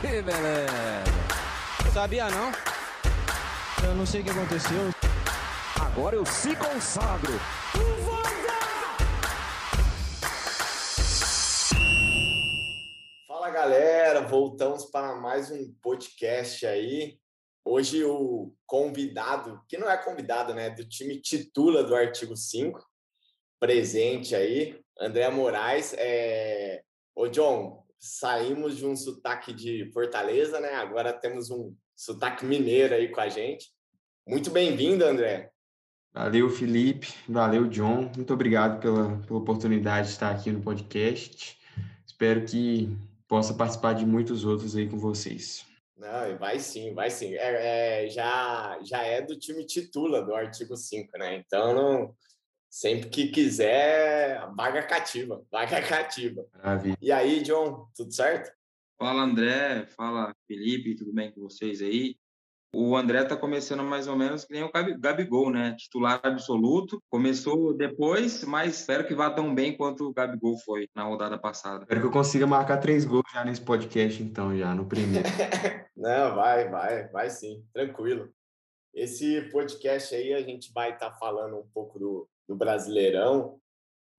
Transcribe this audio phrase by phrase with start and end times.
[0.00, 1.04] Que beleza.
[1.92, 2.52] Sabia não?
[3.82, 4.90] Eu não sei o que aconteceu.
[5.80, 7.32] Agora eu se consagro.
[13.26, 17.18] Fala galera, voltamos para mais um podcast aí.
[17.64, 22.78] Hoje o convidado, que não é convidado, né, do time titula do artigo 5,
[23.58, 25.94] presente aí, André Moraes.
[25.96, 26.82] É...
[27.14, 30.74] Ô John, saímos de um sotaque de Fortaleza, né?
[30.74, 33.70] Agora temos um sotaque mineiro aí com a gente.
[34.26, 35.50] Muito bem-vindo, André.
[36.12, 37.12] Valeu, Felipe.
[37.28, 38.10] Valeu, John.
[38.16, 41.58] Muito obrigado pela, pela oportunidade de estar aqui no podcast.
[42.06, 42.88] Espero que
[43.28, 45.66] possa participar de muitos outros aí com vocês.
[45.96, 47.34] Não, vai sim, vai sim.
[47.34, 51.36] É, é, já, já é do time titula do artigo 5, né?
[51.36, 52.14] Então, não,
[52.68, 56.46] sempre que quiser, vaga cativa, vaga cativa.
[56.54, 56.96] Maravilha.
[57.00, 58.50] E aí, John, tudo certo?
[58.98, 59.86] Fala, André.
[59.96, 60.96] Fala, Felipe.
[60.96, 62.16] Tudo bem com vocês aí?
[62.74, 65.74] O André tá começando mais ou menos que nem o Gabigol, né?
[65.78, 67.02] Titular absoluto.
[67.08, 71.84] Começou depois, mas espero que vá tão bem quanto o Gabigol foi na rodada passada.
[71.84, 75.26] Espero que eu consiga marcar três gols já nesse podcast, então, já no primeiro.
[75.96, 78.28] Não, vai, vai, vai sim, tranquilo.
[78.92, 83.60] Esse podcast aí a gente vai estar tá falando um pouco do, do Brasileirão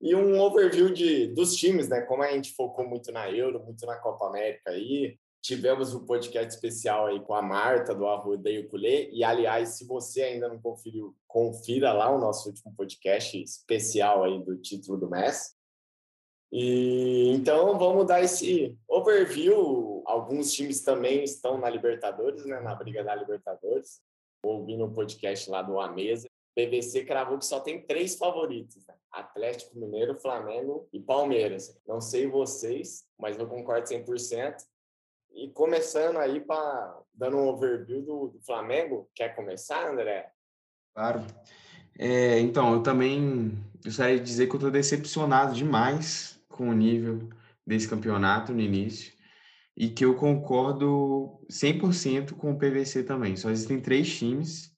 [0.02, 2.02] e um overview de, dos times, né?
[2.02, 5.17] Como a gente focou muito na Euro, muito na Copa América aí.
[5.42, 8.67] Tivemos um podcast especial aí com a Marta, do Arruda e.
[9.11, 14.44] E, aliás, se você ainda não conferiu, confira lá o nosso último podcast especial aí
[14.44, 15.56] do título do Messi.
[16.52, 20.03] E então vamos dar esse overview.
[20.06, 22.59] Alguns times também estão na Libertadores, né?
[22.59, 24.02] Na briga da Libertadores.
[24.44, 26.28] Ouvindo o podcast lá do A Mesa.
[26.58, 28.95] PVC cravou que só tem três favoritos: né?
[29.11, 31.80] Atlético Mineiro, Flamengo e Palmeiras.
[31.88, 34.55] Não sei vocês, mas eu concordo 100%.
[35.35, 40.31] E começando aí, para dando um overview do, do, Flamengo, quer começar, André?
[40.95, 41.23] Claro.
[42.00, 43.51] É, então, eu também
[43.84, 47.29] gostaria de dizer que eu estou decepcionado demais com o nível
[47.66, 49.13] desse campeonato no início
[49.75, 53.35] e que eu concordo 100% com o PVC também.
[53.35, 54.75] Só existem três times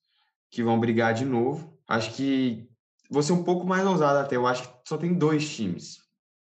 [0.50, 1.78] que vão brigar de novo.
[1.88, 2.70] Acho que
[3.10, 4.36] vou ser um pouco mais ousado até.
[4.36, 6.00] Eu acho que só tem dois times,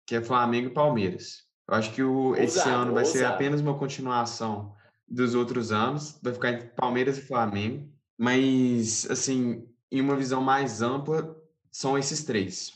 [0.06, 1.44] que é Flamengo e Palmeiras.
[1.68, 3.18] Eu acho que o, esse ousado, ano vai ousado.
[3.20, 4.74] ser apenas uma continuação
[5.08, 6.20] dos outros anos.
[6.22, 7.90] Vai ficar entre Palmeiras e Flamengo.
[8.18, 11.36] Mas, assim, em uma visão mais ampla,
[11.72, 12.74] são esses três.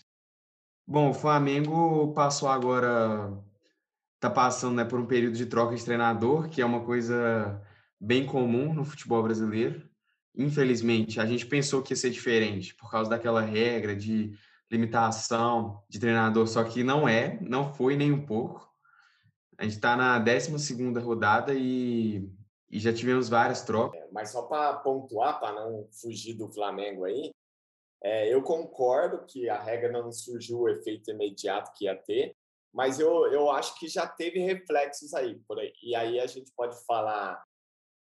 [0.88, 3.32] Bom, o Flamengo passou agora,
[4.16, 7.62] está passando né, por um período de troca de treinador, que é uma coisa
[8.00, 9.90] bem comum no futebol brasileiro.
[10.36, 14.38] Infelizmente, a gente pensou que ia ser diferente por causa daquela regra de
[14.72, 18.68] limitação de treinador, só que não é, não foi nem um pouco.
[19.58, 22.28] A gente está na 12 rodada e,
[22.70, 24.02] e, já tivemos várias trocas.
[24.02, 27.32] É, mas só para pontuar, para não fugir do Flamengo aí,
[28.04, 32.36] é, eu concordo que a regra não surgiu o efeito imediato que ia ter,
[32.74, 35.72] mas eu, eu acho que já teve reflexos aí, por aí.
[35.84, 37.42] E aí a gente pode falar,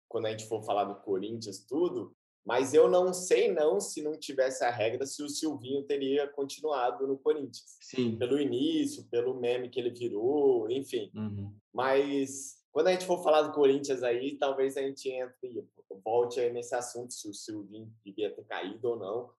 [0.09, 4.19] quando a gente for falar do Corinthians, tudo, mas eu não sei não se não
[4.19, 7.77] tivesse a regra se o Silvinho teria continuado no Corinthians.
[7.83, 8.17] Sim.
[8.17, 11.11] Pelo início, pelo meme que ele virou, enfim.
[11.15, 11.55] Uhum.
[11.73, 15.67] Mas quando a gente for falar do Corinthians aí, talvez a gente entre,
[16.05, 19.31] volte aí nesse assunto se o Silvinho devia ter caído ou não.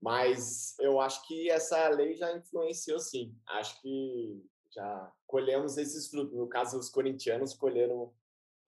[0.00, 3.34] Mas eu acho que essa lei já influenciou sim.
[3.46, 4.42] Acho que
[4.74, 6.34] já colhemos esses frutos.
[6.34, 8.14] No caso, os corintianos colheram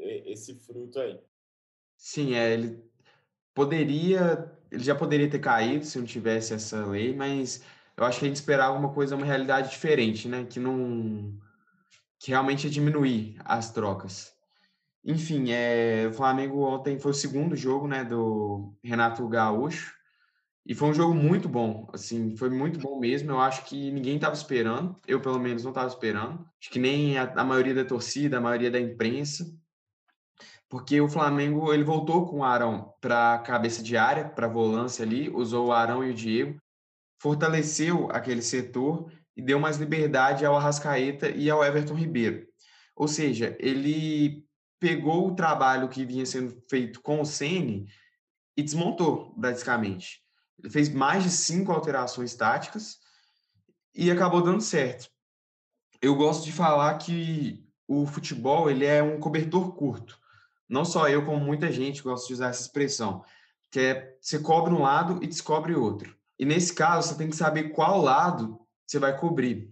[0.02, 1.18] esse fruto aí.
[1.96, 2.82] Sim, é, ele
[3.54, 7.62] poderia, ele já poderia ter caído se não tivesse essa lei, mas
[7.96, 10.44] eu acho que a gente esperava uma coisa, uma realidade diferente, né?
[10.44, 11.38] Que não,
[12.18, 14.34] que realmente ia diminuir as trocas.
[15.04, 19.92] Enfim, é, o Flamengo ontem foi o segundo jogo, né, do Renato Gaúcho,
[20.64, 23.32] e foi um jogo muito bom, assim, foi muito bom mesmo.
[23.32, 26.48] Eu acho que ninguém estava esperando, eu pelo menos não estava esperando.
[26.60, 29.44] Acho que nem a, a maioria da torcida, a maioria da imprensa
[30.72, 35.28] porque o Flamengo ele voltou com o Arão para cabeça de área, para volância ali,
[35.28, 36.58] usou o Arão e o Diego,
[37.20, 42.48] fortaleceu aquele setor e deu mais liberdade ao Arrascaeta e ao Everton Ribeiro.
[42.96, 44.46] Ou seja, ele
[44.80, 47.86] pegou o trabalho que vinha sendo feito com o Ceni
[48.56, 50.22] e desmontou basicamente.
[50.58, 52.96] Ele fez mais de cinco alterações táticas
[53.94, 55.10] e acabou dando certo.
[56.00, 60.21] Eu gosto de falar que o futebol ele é um cobertor curto
[60.72, 63.22] não só eu, como muita gente gosta de usar essa expressão,
[63.70, 66.16] que é você cobre um lado e descobre outro.
[66.38, 69.70] E nesse caso, você tem que saber qual lado você vai cobrir.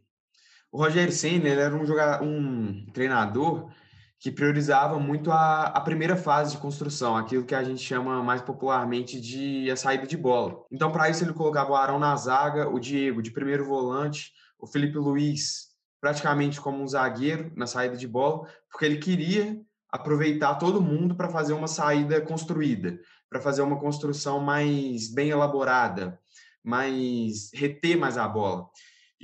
[0.70, 3.70] O Rogério Senna era um, jogador, um treinador
[4.18, 8.42] que priorizava muito a, a primeira fase de construção, aquilo que a gente chama mais
[8.42, 10.62] popularmente de a saída de bola.
[10.70, 14.66] Então, para isso, ele colocava o Arão na zaga, o Diego de primeiro volante, o
[14.66, 19.58] Felipe Luiz praticamente como um zagueiro na saída de bola, porque ele queria
[19.92, 26.18] aproveitar todo mundo para fazer uma saída construída, para fazer uma construção mais bem elaborada,
[26.62, 28.68] mais reter mais a bola.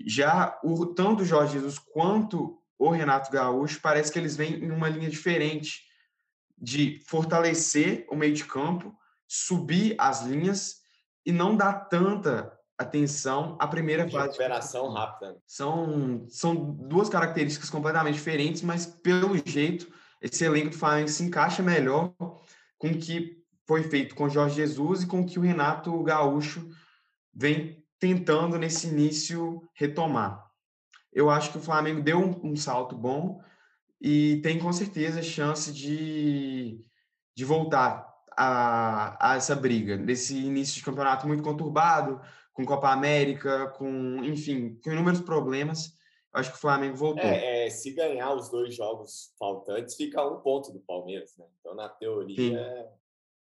[0.06, 4.70] Já o tanto o Jorge Jesus quanto o Renato Gaúcho, parece que eles vêm em
[4.70, 5.82] uma linha diferente
[6.58, 8.94] de fortalecer o meio de campo,
[9.26, 10.76] subir as linhas
[11.24, 14.26] e não dar tanta atenção à primeira de fase.
[14.26, 15.36] Recuperação rápida.
[15.46, 19.90] São, são duas características completamente diferentes, mas pelo jeito,
[20.26, 22.14] esse elenco do Flamengo se encaixa melhor
[22.78, 26.02] com o que foi feito com o Jorge Jesus e com o que o Renato
[26.02, 26.68] Gaúcho
[27.34, 30.46] vem tentando nesse início retomar
[31.16, 33.40] eu acho que o Flamengo deu um, um salto bom
[33.98, 36.78] e tem com certeza chance de,
[37.34, 38.06] de voltar
[38.36, 42.20] a, a, essa briga, nesse início de campeonato muito conturbado,
[42.52, 45.94] com Copa América, com, enfim, com inúmeros problemas.
[46.36, 47.24] Acho que o Flamengo voltou.
[47.24, 51.46] É, é, se ganhar os dois jogos faltantes, fica um ponto do Palmeiras, né?
[51.58, 52.92] Então, na teoria,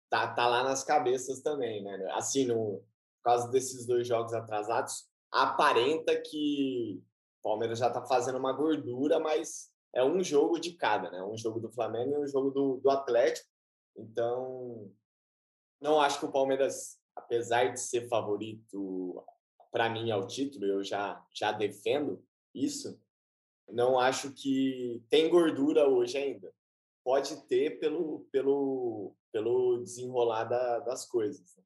[0.08, 2.08] tá, tá lá nas cabeças também, né?
[2.12, 2.84] Assim, no,
[3.16, 7.02] por causa desses dois jogos atrasados, aparenta que
[7.42, 11.20] Palmeiras já está fazendo uma gordura, mas é um jogo de cada, né?
[11.24, 13.48] Um jogo do Flamengo e um jogo do, do Atlético.
[13.96, 14.88] Então,
[15.80, 19.24] não acho que o Palmeiras, apesar de ser favorito
[19.72, 22.24] para mim ao título, eu já, já defendo
[22.56, 22.98] isso,
[23.68, 26.52] não acho que tem gordura hoje ainda.
[27.04, 31.56] Pode ter pelo, pelo, pelo desenrolar da, das coisas.
[31.56, 31.62] Né?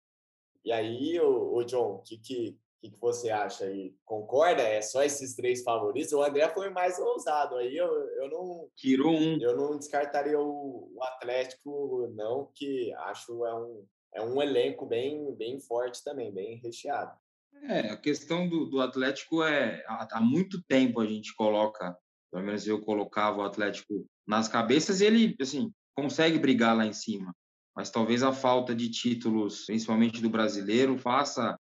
[0.64, 3.94] E aí, o, o John, o que, que, que, que, você acha aí?
[4.04, 4.62] Concorda?
[4.62, 6.12] É só esses três favoritos?
[6.12, 7.56] O André foi mais ousado.
[7.56, 8.68] Aí eu, eu não.
[8.76, 9.38] Tirou um.
[9.40, 15.34] Eu não descartaria o, o Atlético, não, que acho é um, é um elenco bem,
[15.34, 17.16] bem forte também, bem recheado.
[17.62, 19.84] É, a questão do, do Atlético é.
[19.86, 21.96] Há, há muito tempo a gente coloca,
[22.30, 26.92] pelo menos eu colocava o Atlético nas cabeças e ele, assim, consegue brigar lá em
[26.92, 27.34] cima.
[27.76, 31.56] Mas talvez a falta de títulos, principalmente do brasileiro, faça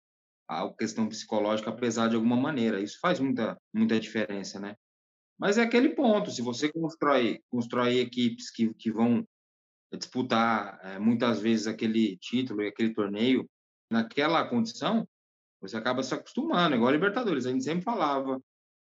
[0.48, 2.82] a questão psicológica pesar de alguma maneira.
[2.82, 4.76] Isso faz muita, muita diferença, né?
[5.40, 9.26] Mas é aquele ponto, se você constrói, constrói equipes que, que vão
[9.94, 13.50] disputar é, muitas vezes aquele título e aquele torneio
[13.90, 15.08] naquela condição,
[15.62, 18.42] você acaba se acostumando, igual a Libertadores, a gente sempre falava,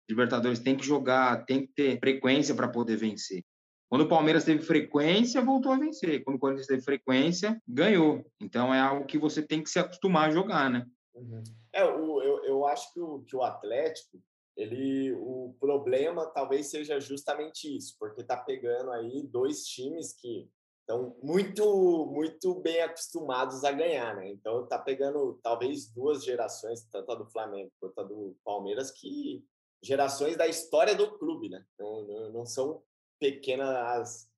[0.08, 3.42] Libertadores tem que jogar, tem que ter frequência para poder vencer.
[3.88, 6.22] Quando o Palmeiras teve frequência, voltou a vencer.
[6.24, 8.24] Quando o Corinthians teve frequência, ganhou.
[8.40, 10.84] Então é algo que você tem que se acostumar a jogar, né?
[11.14, 11.42] Uhum.
[11.72, 14.20] É, o, eu, eu acho que o, que o Atlético,
[14.56, 20.48] ele, o problema talvez seja justamente isso, porque tá pegando aí dois times que
[20.86, 24.30] estão muito, muito bem acostumados a ganhar, né?
[24.30, 29.44] Então tá pegando talvez duas gerações, tanto a do Flamengo quanto a do Palmeiras, que
[29.82, 31.64] gerações da história do clube, né?
[31.76, 32.82] Não, não, não são
[33.18, 34.28] pequenas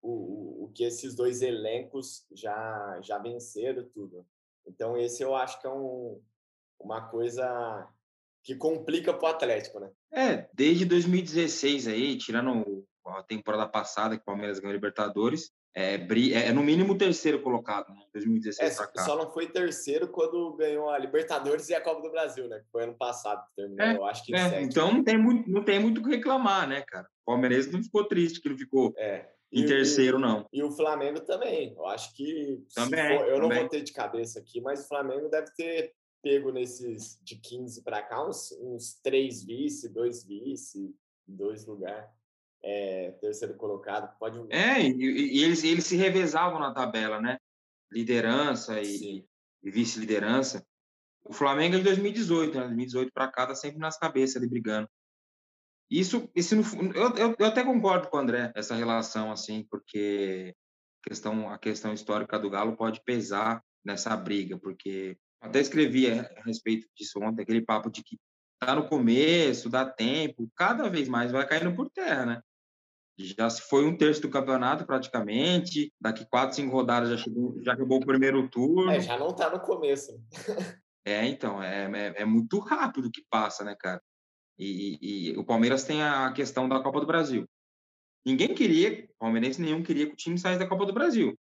[0.00, 4.24] o, o, o que esses dois elencos já já venceram tudo.
[4.64, 6.22] Então, esse eu acho que é um,
[6.78, 7.88] uma coisa
[8.44, 9.90] que complica para o Atlético, né?
[10.12, 16.48] É, desde 2016 aí, tirando a temporada passada que o Palmeiras ganhou Libertadores, é, é,
[16.48, 18.02] é no mínimo terceiro colocado, né?
[18.12, 22.48] 2016 é, Só não foi terceiro quando ganhou a Libertadores e a Copa do Brasil,
[22.48, 22.58] né?
[22.60, 25.50] Que foi ano passado que terminou, é, eu acho que é, Então não tem muito,
[25.50, 27.06] não tem muito o que reclamar, né, cara?
[27.22, 29.26] O Palmeiras não ficou triste que não ficou é.
[29.50, 30.46] Em terceiro, e, não.
[30.52, 31.72] E o Flamengo também.
[31.74, 32.62] Eu acho que.
[32.74, 33.18] Também.
[33.18, 33.48] For, eu também.
[33.48, 37.82] não vou ter de cabeça aqui, mas o Flamengo deve ter pego nesses de 15
[37.82, 40.94] para cá uns, uns três vice, dois vice,
[41.26, 42.10] dois lugares.
[42.62, 44.16] É, terceiro colocado.
[44.18, 44.38] Pode...
[44.50, 47.38] É, e, e, eles, eles se revezavam na tabela, né?
[47.90, 49.24] Liderança e,
[49.62, 50.66] e vice-liderança.
[51.24, 52.64] O Flamengo é de 2018, né?
[52.64, 54.88] 2018 para cá, tá sempre nas cabeças ali brigando.
[55.90, 60.54] Isso, isso eu, eu, eu, até concordo com o André, essa relação, assim, porque
[61.02, 66.22] a questão, a questão histórica do Galo pode pesar nessa briga, porque até escrevi a,
[66.22, 68.18] a respeito disso ontem, aquele papo de que
[68.58, 72.42] tá no começo, dá tempo, cada vez mais vai caindo por terra, né?
[73.18, 77.72] Já se foi um terço do campeonato praticamente, daqui quatro, cinco rodadas já, chegou, já
[77.72, 78.92] acabou o primeiro turno.
[78.92, 80.12] É, já não tá no começo.
[81.04, 84.00] é, então, é, é, é muito rápido que passa, né, cara?
[84.56, 87.44] E, e, o Palmeiras tem a questão da Copa do Brasil.
[88.24, 91.36] Ninguém queria, palmeirense nenhum queria que o time saísse da Copa do Brasil.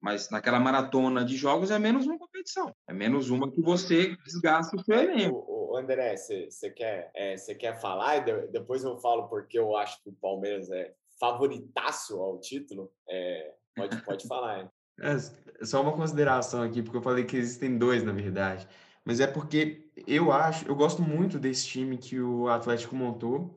[0.00, 2.74] Mas naquela maratona de jogos é menos uma competição.
[2.88, 5.44] É menos uma que você desgasta o seu elenco.
[5.48, 10.10] O, André, você quer, é, quer falar e depois eu falo porque eu acho que
[10.10, 12.90] o Palmeiras é favoritaço ao título?
[13.08, 14.60] É, pode, pode falar.
[14.60, 14.70] Hein?
[15.00, 18.66] É, só uma consideração aqui, porque eu falei que existem dois, na verdade.
[19.04, 23.54] Mas é porque eu acho, eu gosto muito desse time que o Atlético montou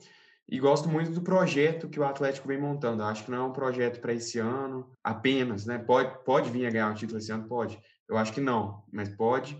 [0.47, 3.01] e gosto muito do projeto que o Atlético vem montando.
[3.01, 5.77] Eu acho que não é um projeto para esse ano apenas, né?
[5.77, 7.47] Pode, pode vir a ganhar o título esse ano?
[7.47, 7.79] Pode.
[8.07, 9.57] Eu acho que não, mas pode.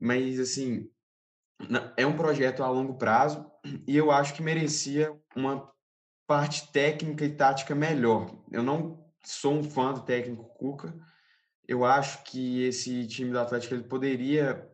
[0.00, 0.88] Mas, assim,
[1.96, 3.44] é um projeto a longo prazo
[3.86, 5.72] e eu acho que merecia uma
[6.26, 8.34] parte técnica e tática melhor.
[8.50, 10.94] Eu não sou um fã do técnico Cuca.
[11.66, 14.68] Eu acho que esse time do Atlético ele poderia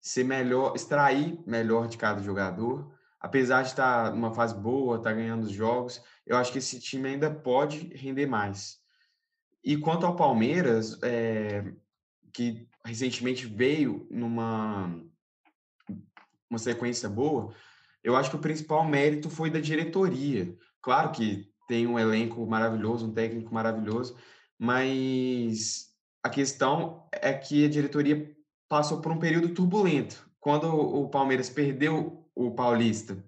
[0.00, 2.94] ser melhor, extrair melhor de cada jogador.
[3.20, 7.08] Apesar de estar numa fase boa, estar ganhando os jogos, eu acho que esse time
[7.08, 8.78] ainda pode render mais.
[9.64, 11.72] E quanto ao Palmeiras, é,
[12.32, 15.02] que recentemente veio numa
[16.48, 17.52] uma sequência boa,
[18.06, 20.56] eu acho que o principal mérito foi da diretoria.
[20.80, 24.16] Claro que tem um elenco maravilhoso, um técnico maravilhoso,
[24.56, 25.88] mas
[26.22, 28.32] a questão é que a diretoria
[28.68, 30.24] passou por um período turbulento.
[30.38, 33.20] Quando o Palmeiras perdeu o Paulista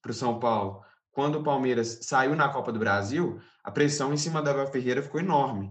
[0.00, 0.80] para o São Paulo,
[1.12, 5.02] quando o Palmeiras saiu na Copa do Brasil, a pressão em cima da Abel Ferreira
[5.02, 5.70] ficou enorme.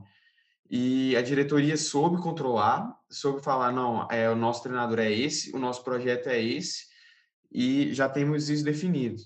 [0.69, 5.57] E a diretoria soube controlar, soube falar, não, é, o nosso treinador é esse, o
[5.57, 6.93] nosso projeto é esse,
[7.55, 9.23] e já temos isso definido.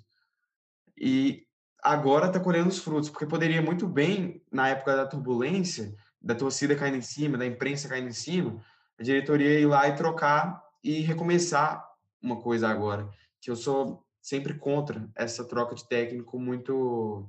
[0.95, 1.47] E
[1.81, 6.75] agora está colhendo os frutos, porque poderia muito bem, na época da turbulência, da torcida
[6.75, 8.63] caindo em cima, da imprensa caindo em cima,
[8.99, 11.83] a diretoria ir lá e trocar e recomeçar
[12.21, 13.09] uma coisa agora,
[13.41, 17.27] que eu sou sempre contra essa troca de técnico muito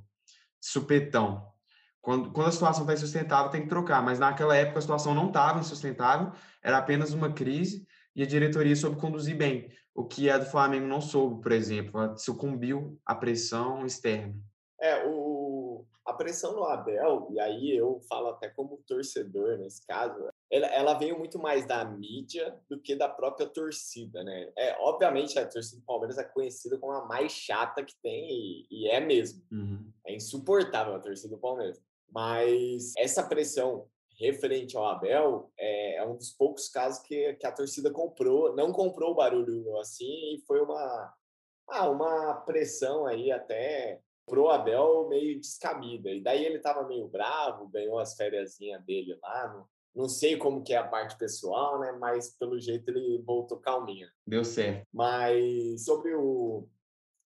[0.59, 1.51] supetão.
[1.99, 4.03] Quando, quando a situação está insustentável, tem que trocar.
[4.03, 6.31] Mas naquela época a situação não estava insustentável,
[6.61, 9.71] era apenas uma crise e a diretoria soube conduzir bem.
[9.93, 14.33] O que a do Flamengo não soube, por exemplo, sucumbiu à pressão externa.
[14.79, 20.29] É, o, a pressão no Abel, e aí eu falo até como torcedor nesse caso,
[20.49, 24.51] ela, ela veio muito mais da mídia do que da própria torcida, né?
[24.57, 28.67] É, obviamente a torcida do Palmeiras é conhecida como a mais chata que tem, e,
[28.69, 29.43] e é mesmo.
[29.51, 29.91] Uhum.
[30.05, 31.81] É insuportável a torcida do Palmeiras.
[32.13, 33.87] Mas essa pressão
[34.21, 38.71] referente ao Abel é, é, um dos poucos casos que, que a torcida comprou, não
[38.71, 41.13] comprou o barulho assim, e foi uma,
[41.67, 46.09] ah, uma pressão aí até pro Abel meio descabida.
[46.09, 49.47] E daí ele estava meio bravo, ganhou as férias dele lá.
[49.53, 49.67] Não,
[50.03, 51.91] não sei como que é a parte pessoal, né?
[51.93, 54.09] Mas pelo jeito ele voltou calminha.
[54.25, 54.87] Deu certo.
[54.93, 56.67] Mas sobre o,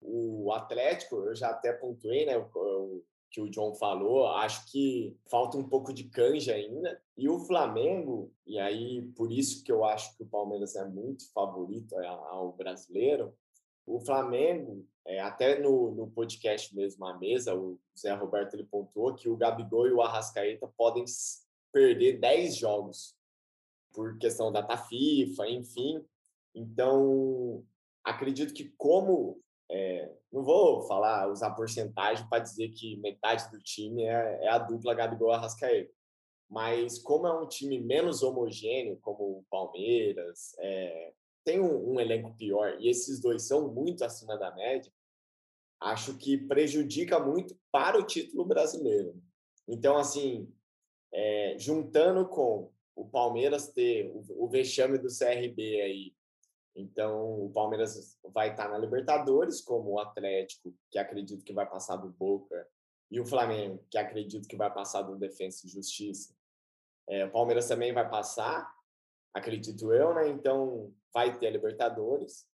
[0.01, 2.37] o Atlético, eu já até pontuei, né?
[2.37, 3.03] O,
[3.35, 7.01] que o John falou, acho que falta um pouco de canja ainda.
[7.17, 11.29] E o Flamengo, e aí por isso que eu acho que o Palmeiras é muito
[11.33, 13.35] favorito ao brasileiro,
[13.85, 19.13] o Flamengo, é, até no, no podcast mesmo, a mesa, o Zé Roberto ele pontuou
[19.13, 21.03] que o Gabigol e o Arrascaeta podem
[21.73, 23.13] perder 10 jogos
[23.93, 26.03] por questão da FIFA, enfim.
[26.55, 27.65] Então,
[28.01, 34.03] acredito que como é, não vou falar, usar porcentagem para dizer que metade do time
[34.03, 35.91] é, é a dupla Gabigol Arrascaeta.
[36.50, 42.36] Mas como é um time menos homogêneo, como o Palmeiras, é, tem um, um, elenco
[42.36, 44.91] pior e esses dois são muito acima da média,
[45.81, 49.19] acho que prejudica muito para o título brasileiro.
[49.67, 50.51] Então, assim,
[51.12, 56.13] é, juntando com o Palmeiras ter o, o vexame do CRB aí
[56.75, 61.96] então, o Palmeiras vai estar na Libertadores, como o Atlético, que acredito que vai passar
[61.96, 62.67] do Boca,
[63.10, 66.36] e o Flamengo, que acredito que vai passar do Defensa e Justiça.
[67.08, 68.70] É, o Palmeiras também vai passar,
[69.34, 70.27] acredito eu, né?
[70.27, 72.46] Então, vai ter a Libertadores,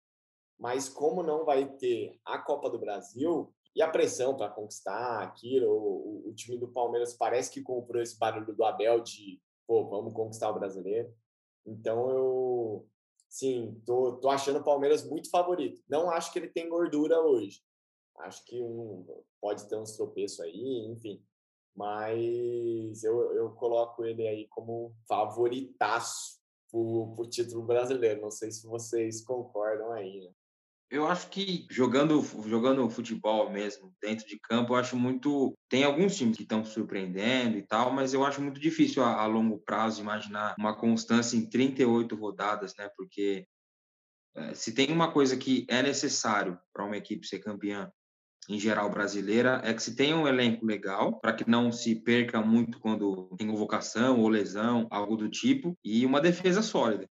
[0.59, 5.71] mas como não vai ter a Copa do Brasil e a pressão para conquistar aquilo,
[5.71, 10.13] o, o, time do Palmeiras parece que comprou esse barulho do Abel de, pô, vamos
[10.13, 11.11] conquistar o brasileiro.
[11.65, 12.89] Então, eu
[13.31, 15.81] Sim, tô, tô achando o Palmeiras muito favorito.
[15.89, 17.63] Não acho que ele tem gordura hoje.
[18.19, 19.07] Acho que um,
[19.41, 21.25] pode ter uns tropeços aí, enfim.
[21.75, 28.21] Mas eu, eu coloco ele aí como favoritaço para o título brasileiro.
[28.21, 30.23] Não sei se vocês concordam aí.
[30.23, 30.33] Né?
[30.91, 35.57] Eu acho que jogando, jogando futebol mesmo, dentro de campo, eu acho muito.
[35.69, 39.27] Tem alguns times que estão surpreendendo e tal, mas eu acho muito difícil a, a,
[39.27, 42.91] longo prazo imaginar uma constância em 38 rodadas, né?
[42.97, 43.47] Porque
[44.35, 47.89] é, se tem uma coisa que é necessário para uma equipe ser campeã,
[48.49, 52.41] em geral brasileira, é que se tenha um elenco legal, para que não se perca
[52.41, 57.09] muito quando tem convocação ou lesão, algo do tipo, e uma defesa sólida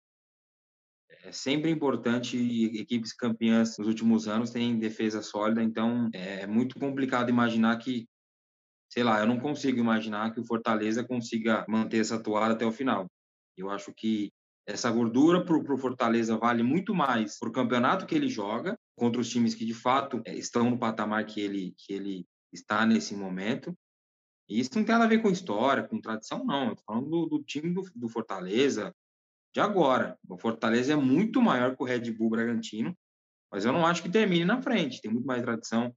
[1.29, 2.38] é sempre importante
[2.79, 8.07] equipes campeãs nos últimos anos têm defesa sólida, então é muito complicado imaginar que
[8.91, 12.71] sei lá, eu não consigo imaginar que o Fortaleza consiga manter essa toada até o
[12.71, 13.05] final.
[13.55, 14.31] Eu acho que
[14.65, 19.21] essa gordura para o Fortaleza vale muito mais para o campeonato que ele joga contra
[19.21, 23.15] os times que de fato é, estão no patamar que ele, que ele está nesse
[23.15, 23.77] momento.
[24.50, 26.71] E isso não tem nada a ver com história, com tradição, não.
[26.71, 28.91] Estou falando do, do time do, do, Fortaleza
[29.53, 30.18] de agora.
[30.27, 32.96] O Fortaleza é muito maior que o Red Bull Bragantino,
[33.51, 35.01] mas eu não acho que termine na frente.
[35.01, 35.94] Tem muito mais tradição.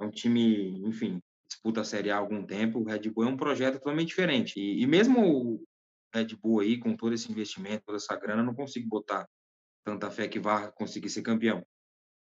[0.00, 2.80] É um time, enfim, disputa a Série A há algum tempo.
[2.80, 4.58] O Red Bull é um projeto totalmente diferente.
[4.58, 5.64] E, e mesmo o
[6.14, 9.28] Red Bull aí, com todo esse investimento, toda essa grana, não consigo botar
[9.84, 11.64] tanta fé que vá conseguir ser campeão.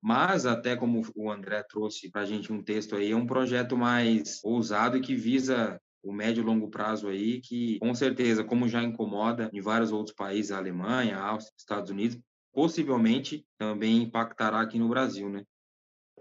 [0.01, 3.75] Mas, até como o André trouxe para a gente um texto aí, é um projeto
[3.75, 8.67] mais ousado e que visa o médio e longo prazo aí, que com certeza, como
[8.67, 12.17] já incomoda em vários outros países, a Alemanha, a Áustria, Estados Unidos,
[12.53, 15.45] possivelmente também impactará aqui no Brasil, né?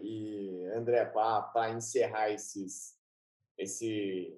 [0.00, 2.96] E, André, para encerrar esses,
[3.56, 4.36] esse,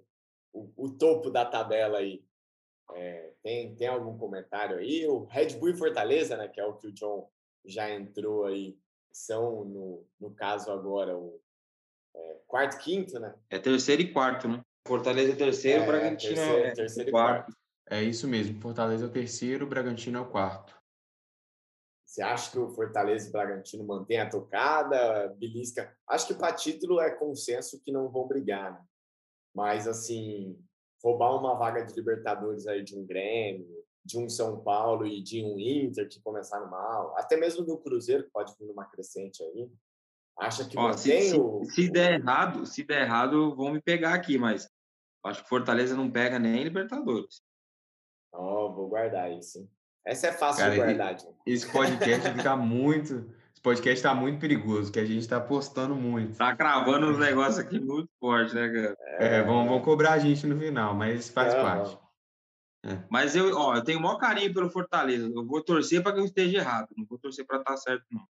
[0.53, 2.25] o, o, topo da tabela aí,
[2.95, 5.07] é, tem, tem algum comentário aí?
[5.07, 7.31] O Red Bull e Fortaleza, né, que é o que o John
[7.65, 8.79] já entrou aí,
[9.13, 11.41] são, no, no caso agora, o
[12.15, 13.35] é, quarto quinto, né?
[13.51, 14.65] É terceiro e quarto, né?
[14.87, 17.45] Fortaleza é terceiro, é, Bragantino terceiro, é terceiro quarto.
[17.45, 17.61] quarto.
[17.91, 20.81] É isso mesmo, Fortaleza é o terceiro, Bragantino é o quarto.
[22.07, 25.29] Você acha que o Fortaleza e o Bragantino mantém a tocada?
[25.39, 25.97] Belisca.
[26.09, 28.85] Acho que para título é consenso que não vão brigar, né?
[29.55, 30.59] Mas, assim,
[31.03, 35.45] roubar uma vaga de Libertadores aí de um Grêmio, de um São Paulo e de
[35.45, 39.71] um Inter que começaram mal, até mesmo do Cruzeiro que pode vir numa crescente aí.
[40.41, 41.63] Acha que Ó, se, se, o...
[41.67, 44.67] se der errado, se der errado, vão me pegar aqui, mas
[45.27, 47.43] acho que Fortaleza não pega nem Libertadores.
[48.33, 49.69] Ó, oh, vou guardar isso.
[50.03, 51.17] Essa é fácil Cara, de guardar.
[51.45, 53.31] Esse podcast fica muito.
[53.53, 56.39] Esse podcast está muito perigoso, que a gente está postando muito.
[56.39, 58.97] Tá cravando os negócios aqui muito forte, né, cara?
[59.19, 61.99] É, vão, vão cobrar a gente no final, mas faz é, parte.
[62.87, 62.99] É.
[63.11, 65.31] Mas eu, ó, eu tenho o maior carinho pelo Fortaleza.
[65.35, 66.89] Eu vou torcer para que eu esteja errado.
[66.97, 68.27] Não vou torcer para estar tá certo, não.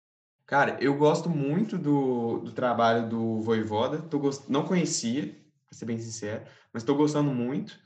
[0.46, 4.02] Cara, eu gosto muito do, do trabalho do Voivoda.
[4.02, 4.44] Tô gost...
[4.48, 5.34] Não conhecia,
[5.66, 7.78] para ser bem sincero, mas estou gostando muito.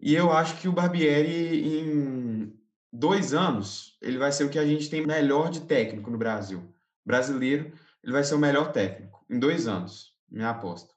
[0.00, 2.52] E eu acho que o Barbieri, em
[2.92, 6.74] dois anos, ele vai ser o que a gente tem melhor de técnico no Brasil.
[7.04, 7.72] Brasileiro,
[8.02, 9.24] ele vai ser o melhor técnico.
[9.30, 10.92] Em dois anos, minha aposta.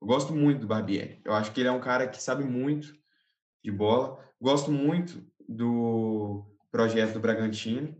[0.00, 1.20] Eu gosto muito do Barbieri.
[1.24, 2.94] Eu acho que ele é um cara que sabe muito
[3.62, 4.18] de bola.
[4.40, 7.94] Gosto muito do projeto do Bragantino.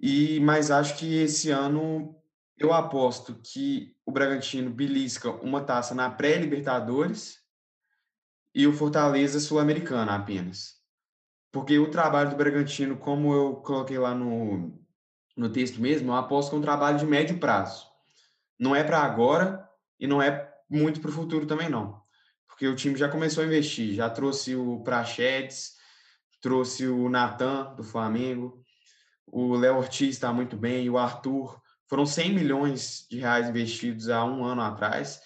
[0.00, 2.16] E mas acho que esse ano
[2.56, 7.38] eu aposto que o Bragantino belisca uma taça na pré-Libertadores
[8.54, 10.80] e o Fortaleza sul-americana apenas.
[11.52, 14.78] Porque o trabalho do Bragantino, como eu coloquei lá no,
[15.36, 17.86] no texto mesmo, eu aposto que é um trabalho de médio prazo.
[18.58, 22.00] Não é para agora e não é muito para o futuro também não.
[22.46, 25.72] Porque o time já começou a investir, já trouxe o Prachedes,
[26.40, 28.62] trouxe o Natan do Flamengo,
[29.30, 31.60] o Léo Ortiz está muito bem, o Arthur.
[31.88, 35.20] Foram 100 milhões de reais investidos há um ano atrás.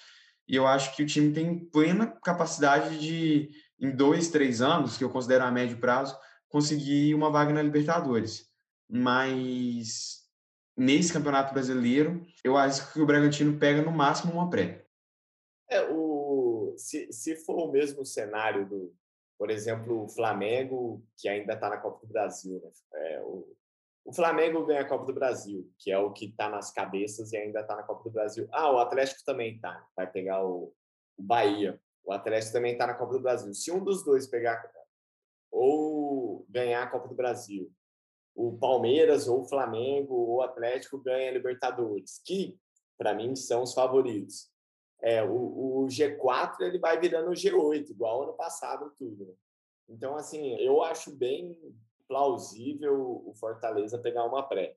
[0.47, 5.05] E eu acho que o time tem plena capacidade de, em dois, três anos, que
[5.05, 6.17] eu considero a médio prazo,
[6.49, 8.51] conseguir uma vaga na Libertadores.
[8.89, 10.23] Mas
[10.77, 14.87] nesse Campeonato Brasileiro, eu acho que o Bragantino pega no máximo uma pré.
[15.71, 18.95] É, o, se, se for o mesmo cenário do,
[19.39, 22.71] por exemplo, o Flamengo, que ainda está na Copa do Brasil, né?
[22.93, 23.57] É, o,
[24.05, 27.37] o Flamengo ganha a Copa do Brasil, que é o que está nas cabeças e
[27.37, 28.47] ainda está na Copa do Brasil.
[28.53, 29.87] Ah, o Atlético também está.
[29.97, 30.75] Vai pegar o,
[31.17, 31.81] o Bahia.
[32.05, 33.55] O Atlético também está na Copa do Brasil.
[33.55, 34.63] Se um dos dois pegar
[35.51, 37.73] ou ganhar a Copa do Brasil,
[38.35, 42.59] o Palmeiras ou o Flamengo ou o Atlético ganha a Libertadores, que
[42.99, 44.53] para mim são os favoritos.
[45.01, 49.27] É, o, o, G4 ele vai virando o G8, igual ano passado tudo.
[49.27, 49.35] Né?
[49.89, 51.57] Então assim, eu acho bem
[52.09, 54.77] plausível o Fortaleza pegar uma pré.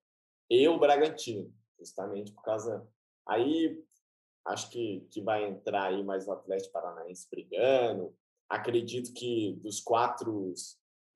[0.50, 2.88] E o Bragantino, justamente por causa.
[3.28, 3.84] Aí
[4.46, 8.16] acho que, que vai entrar aí mais o Atlético Paranaense brigando.
[8.50, 10.54] Acredito que dos quatro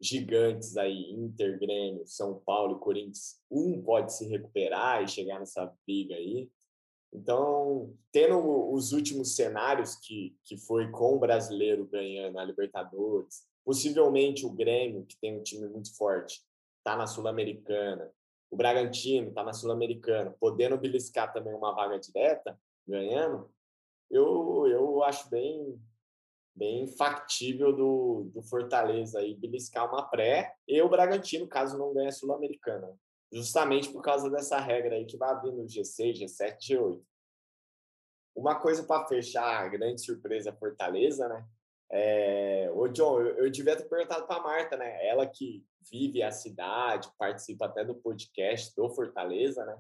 [0.02, 5.72] gigantes aí, Inter, Grêmio, São Paulo e Corinthians, um pode se recuperar e chegar nessa
[5.86, 6.50] briga aí.
[7.14, 14.46] Então, tendo os últimos cenários que, que foi com o brasileiro ganhando a Libertadores, Possivelmente
[14.46, 16.42] o Grêmio, que tem um time muito forte,
[16.80, 18.12] está na Sul-Americana.
[18.50, 23.50] O Bragantino está na Sul-Americana, podendo beliscar também uma vaga direta, ganhando.
[24.10, 25.80] Eu, eu acho bem,
[26.54, 32.10] bem factível do, do Fortaleza aí beliscar uma pré e o Bragantino, caso não ganhe
[32.10, 32.94] a Sul-Americana.
[33.32, 37.02] Justamente por causa dessa regra aí que vai abrir no G6, G7, G8.
[38.36, 41.48] Uma coisa para fechar, a grande surpresa Fortaleza, né?
[41.92, 42.72] É...
[42.74, 45.06] Ô, John, eu, eu devia ter perguntado para Marta, né?
[45.06, 49.78] Ela que vive a cidade, participa até do podcast do Fortaleza, né?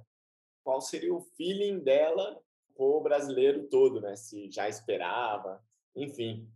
[0.64, 2.40] Qual seria o feeling dela
[2.76, 4.16] o brasileiro todo, né?
[4.16, 5.64] Se já esperava,
[5.96, 6.50] enfim.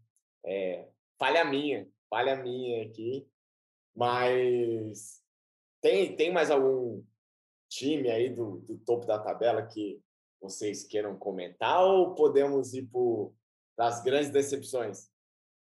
[0.45, 0.87] É...
[1.17, 3.27] Falha minha, falha minha aqui.
[3.95, 5.23] Mas
[5.81, 7.01] tem, tem mais algum
[7.69, 10.01] time aí do, do topo da tabela que
[10.41, 12.89] vocês queiram comentar ou podemos ir
[13.75, 15.09] para as grandes decepções?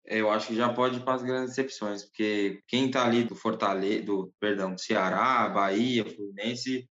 [0.08, 3.36] Eu acho que já pode ir para as grandes decepções, porque quem está ali do
[3.36, 6.90] Fortaleza, do perdão, Ceará, Bahia, Fluminense,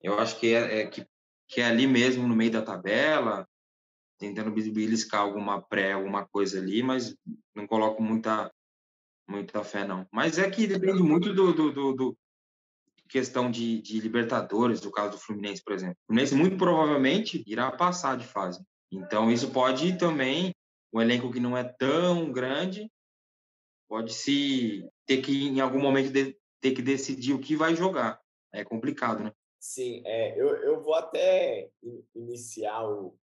[0.00, 1.04] eu acho que é, é, que,
[1.48, 3.46] que é ali mesmo no meio da tabela,
[4.18, 7.16] tentando beliscar alguma pré, alguma coisa ali, mas
[7.54, 8.52] não coloco muita
[9.28, 10.06] muita fé não.
[10.10, 12.18] Mas é que depende muito do, do, do, do
[13.08, 15.96] questão de, de Libertadores, do caso do Fluminense, por exemplo.
[16.02, 18.62] O Fluminense muito provavelmente irá passar de fase.
[18.90, 20.54] Então isso pode também
[20.92, 22.90] um elenco que não é tão grande
[23.88, 28.20] pode se ter que em algum momento de, ter que decidir o que vai jogar.
[28.52, 29.32] É complicado, né?
[29.58, 31.70] Sim, é, eu, eu vou até
[32.14, 33.18] iniciar o,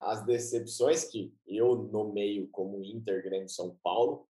[0.00, 4.28] as decepções que eu nomeio como Inter Grande São Paulo.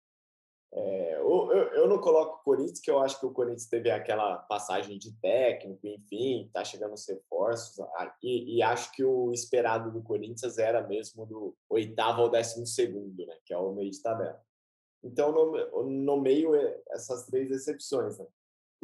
[0.72, 4.38] É, eu, eu, não coloco o Corinthians, que eu acho que o Corinthians teve aquela
[4.38, 7.84] passagem de técnico, enfim, está chegando os reforços,
[8.22, 13.26] e, e, acho que o esperado do Corinthians era mesmo do oitavo ao décimo segundo,
[13.26, 14.40] né, que é o meio de tabela.
[15.04, 16.54] Então, no, meio,
[16.90, 18.20] essas três decepções.
[18.20, 18.28] Né?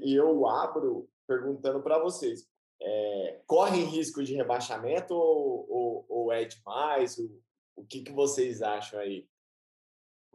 [0.01, 2.47] E eu abro perguntando para vocês,
[2.81, 7.17] é, correm risco de rebaixamento ou, ou, ou é demais?
[7.17, 7.41] O,
[7.75, 9.27] o que, que vocês acham aí?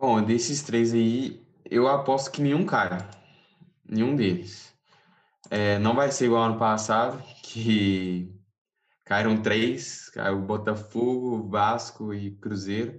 [0.01, 2.89] Bom, desses três aí, eu aposto que nenhum cai.
[3.87, 4.75] Nenhum deles.
[5.51, 8.35] É, não vai ser igual ano passado, que
[9.05, 12.99] caíram três, caiu Botafogo, Vasco e Cruzeiro.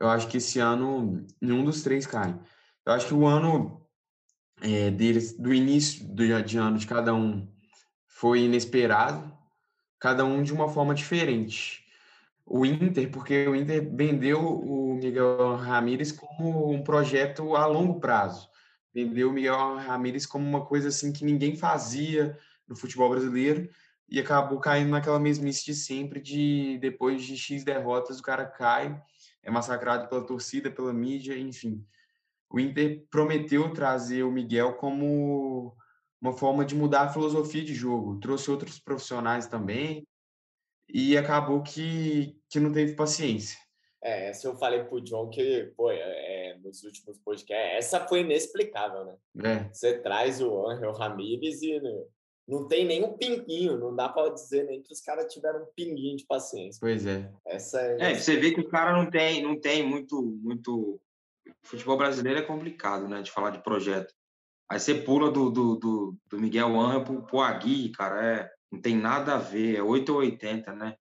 [0.00, 2.36] Eu acho que esse ano nenhum dos três cai.
[2.84, 3.86] Eu acho que o ano
[4.60, 7.48] é, deles, do início do, de ano de cada um,
[8.08, 9.32] foi inesperado,
[10.00, 11.83] cada um de uma forma diferente
[12.46, 18.48] o Inter, porque o Inter vendeu o Miguel Ramírez como um projeto a longo prazo.
[18.92, 23.68] Vendeu o Miguel Ramírez como uma coisa assim que ninguém fazia no futebol brasileiro
[24.08, 29.00] e acabou caindo naquela mesmice de sempre de depois de X derrotas o cara cai,
[29.42, 31.84] é massacrado pela torcida, pela mídia, enfim.
[32.50, 35.74] O Inter prometeu trazer o Miguel como
[36.20, 38.20] uma forma de mudar a filosofia de jogo.
[38.20, 40.06] Trouxe outros profissionais também,
[40.88, 43.58] e acabou que, que não teve paciência.
[44.02, 48.20] É, essa eu falei pro John que, pô, é, é nos últimos podcasts, essa foi
[48.20, 49.16] inexplicável, né?
[49.42, 49.72] É.
[49.72, 51.90] Você traz o Angel Ramírez e né,
[52.46, 55.68] não tem nem um pinguinho, não dá para dizer nem que os caras tiveram um
[55.74, 56.78] pinguinho de paciência.
[56.80, 57.32] Pois é.
[57.46, 61.00] Essa é, é você vê que o cara não tem, não tem muito, muito.
[61.62, 63.22] futebol brasileiro é complicado, né?
[63.22, 64.12] De falar de projeto.
[64.70, 68.80] Aí você pula do, do, do, do Miguel Angel pro, pro Agui, cara, é não
[68.80, 70.96] tem nada a ver, é 8 ou 80, né?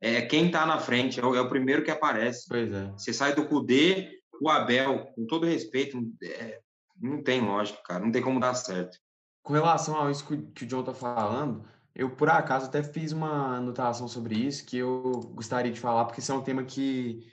[0.00, 2.46] É quem tá na frente, é o, é o primeiro que aparece.
[2.48, 2.90] Pois é.
[2.92, 6.60] Você sai do Cudê, o Abel, com todo respeito, é,
[7.00, 8.98] não tem lógica, cara, não tem como dar certo.
[9.42, 13.56] Com relação a isso que o John tá falando, eu por acaso até fiz uma
[13.56, 17.24] anotação sobre isso que eu gostaria de falar, porque isso é um tema que,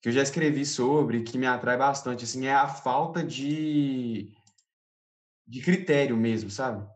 [0.00, 4.32] que eu já escrevi sobre, que me atrai bastante, assim, é a falta de,
[5.46, 6.86] de critério mesmo, sabe?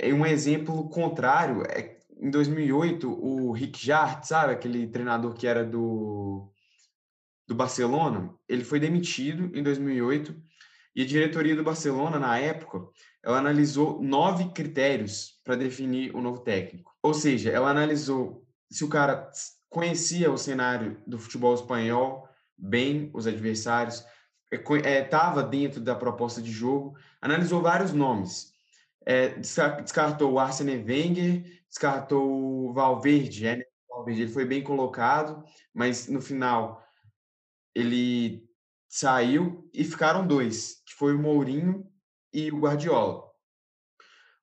[0.00, 5.64] É um exemplo contrário é em 2008 o Rick Jart, sabe, aquele treinador que era
[5.64, 6.50] do
[7.46, 10.36] do Barcelona, ele foi demitido em 2008
[10.94, 12.86] e a diretoria do Barcelona na época
[13.22, 16.94] ela analisou nove critérios para definir o novo técnico.
[17.02, 19.30] Ou seja, ela analisou se o cara
[19.70, 24.04] conhecia o cenário do futebol espanhol bem, os adversários,
[24.50, 28.52] estava é, dentro da proposta de jogo, analisou vários nomes
[29.08, 33.62] é, descartou o Arsene Wenger, descartou o Valverde, né?
[33.88, 35.42] Valverde, ele foi bem colocado,
[35.72, 36.86] mas no final
[37.74, 38.46] ele
[38.86, 41.90] saiu e ficaram dois, que foi o Mourinho
[42.34, 43.24] e o Guardiola.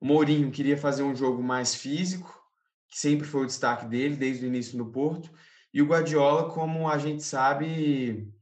[0.02, 2.44] O Mourinho queria fazer um jogo mais físico,
[2.90, 5.30] que sempre foi o destaque dele desde o início no Porto,
[5.72, 8.34] e o Guardiola, como a gente sabe,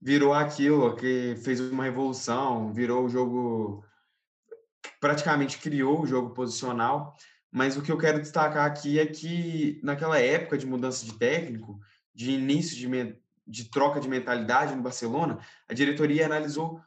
[0.00, 3.84] virou aquilo que fez uma revolução, virou o jogo
[5.00, 7.16] praticamente criou o jogo posicional,
[7.50, 11.80] mas o que eu quero destacar aqui é que naquela época de mudança de técnico,
[12.14, 16.80] de início de, de troca de mentalidade no Barcelona, a diretoria analisou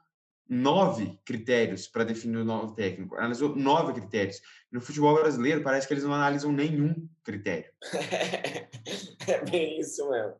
[0.47, 3.15] nove critérios para definir o novo técnico.
[3.15, 4.41] Analisou nove critérios.
[4.71, 7.71] No futebol brasileiro, parece que eles não analisam nenhum critério.
[9.27, 10.35] é bem isso mesmo.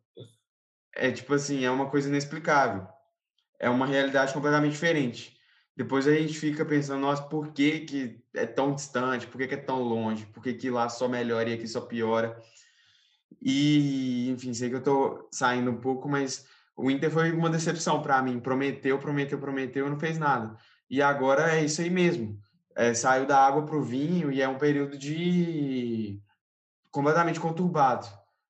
[0.96, 2.88] É tipo assim, é uma coisa inexplicável.
[3.60, 5.33] É uma realidade completamente diferente.
[5.76, 9.26] Depois a gente fica pensando, nossa, por que, que é tão distante?
[9.26, 10.26] Por que, que é tão longe?
[10.28, 12.40] Por que, que lá só melhora e aqui só piora?
[13.42, 18.02] E, enfim, sei que eu estou saindo um pouco, mas o Inter foi uma decepção
[18.02, 18.40] para mim.
[18.40, 20.56] Prometeu, prometeu, prometeu não fez nada.
[20.90, 22.40] E agora é isso aí mesmo.
[22.76, 26.20] É, saiu da água para o vinho e é um período de
[26.92, 28.08] completamente conturbado,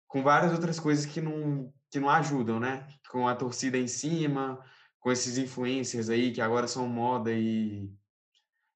[0.07, 2.85] com várias outras coisas que não, que não ajudam, né?
[3.09, 4.59] Com a torcida em cima,
[5.03, 7.91] com esses influencers aí que agora são moda e,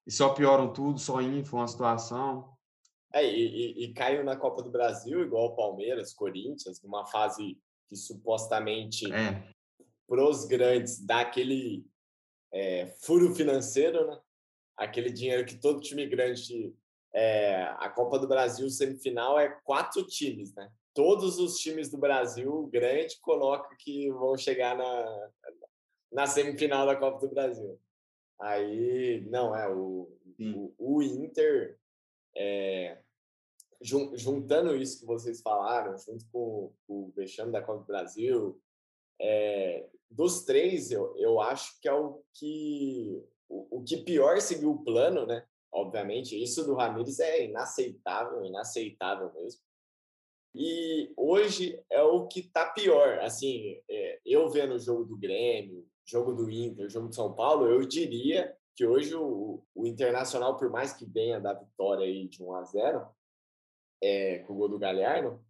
[0.06, 2.54] e só pioram tudo, só inflam a situação.
[3.14, 7.58] É, e, e, e, caiu na Copa do Brasil, igual o Palmeiras, Corinthians, numa fase
[7.88, 9.42] que supostamente é.
[10.06, 11.86] pros grandes dá aquele
[12.52, 14.20] é, furo financeiro, né?
[14.76, 16.74] Aquele dinheiro que todo time grande.
[17.14, 20.70] É, a Copa do Brasil semifinal é quatro times, né?
[20.92, 25.30] Todos os times do Brasil grande colocam que vão chegar na,
[26.12, 27.78] na semifinal da Copa do Brasil.
[28.40, 31.78] Aí, não, é o, o, o, Inter
[32.36, 32.98] é,
[33.80, 38.60] juntando isso que vocês falaram, junto com, com o vexame da Copa do Brasil,
[39.20, 44.70] é, dos três, eu, eu acho que é o que, o, o que pior seguiu
[44.70, 45.44] o plano, né?
[45.70, 49.60] Obviamente, isso do Ramires é inaceitável, inaceitável mesmo.
[50.54, 53.18] E hoje é o que está pior.
[53.18, 57.66] Assim, é, eu vendo o jogo do Grêmio, jogo do Inter, jogo de São Paulo,
[57.66, 62.42] eu diria que hoje o, o Internacional, por mais que venha da vitória aí de
[62.42, 63.08] 1 a 0
[64.00, 65.44] é, com o gol do Galhardo,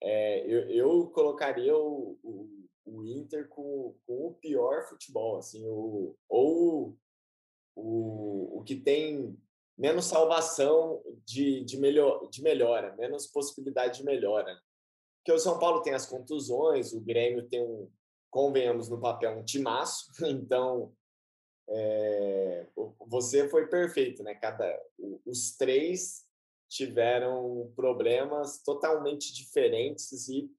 [0.00, 6.14] é, eu, eu, colocaria o, o, o Inter com, com, o pior futebol, assim, o,
[6.28, 6.96] ou
[7.74, 9.36] o, o que tem
[9.76, 14.54] menos salvação de, de, melhor, de melhora, menos possibilidade de melhora.
[15.18, 17.90] Porque o São Paulo tem as contusões, o Grêmio tem um,
[18.34, 20.92] convenhamos no papel, um timaço, então
[21.68, 22.66] é,
[23.06, 24.34] você foi perfeito, né?
[24.34, 24.76] Cada,
[25.24, 26.26] os três
[26.68, 30.50] tiveram problemas totalmente diferentes e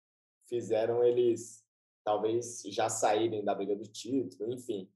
[0.47, 1.65] fizeram eles
[2.01, 4.89] talvez já saírem da briga do título, enfim.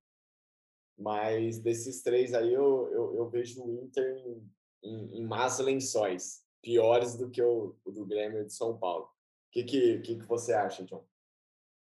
[0.98, 4.50] Mas desses três aí eu, eu, eu vejo o Inter em,
[4.84, 9.06] em, em más lençóis, piores do que o, o do Grêmio de São Paulo.
[9.06, 11.04] O que, que, que, que você acha, John?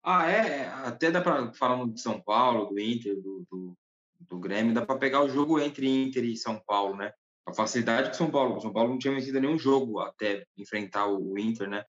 [0.05, 3.79] Ah, é, é até dá para falar de São Paulo, do Inter, do, do,
[4.21, 7.12] do Grêmio, dá para pegar o jogo entre Inter e São Paulo, né?
[7.47, 8.57] a facilidade que São Paulo.
[8.57, 11.85] O São Paulo não tinha vencido nenhum jogo até enfrentar o Inter, né?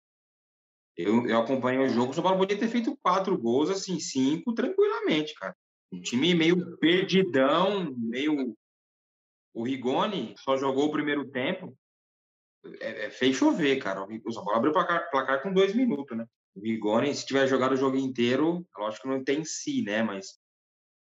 [0.95, 4.54] Eu, eu acompanhei o jogo, o São Paulo podia ter feito quatro gols, assim, cinco,
[4.54, 5.56] tranquilamente, cara.
[5.91, 8.56] Um time meio perdidão, meio.
[9.54, 11.78] O Rigoni só jogou o primeiro tempo.
[12.80, 14.04] É, é, fez chover, cara.
[14.04, 16.26] O São Paulo abriu o placar, placar com dois minutos, né?
[16.55, 20.03] O Rigoni, se tiver jogado o jogo inteiro, lógico que não tem si, né?
[20.03, 20.39] Mas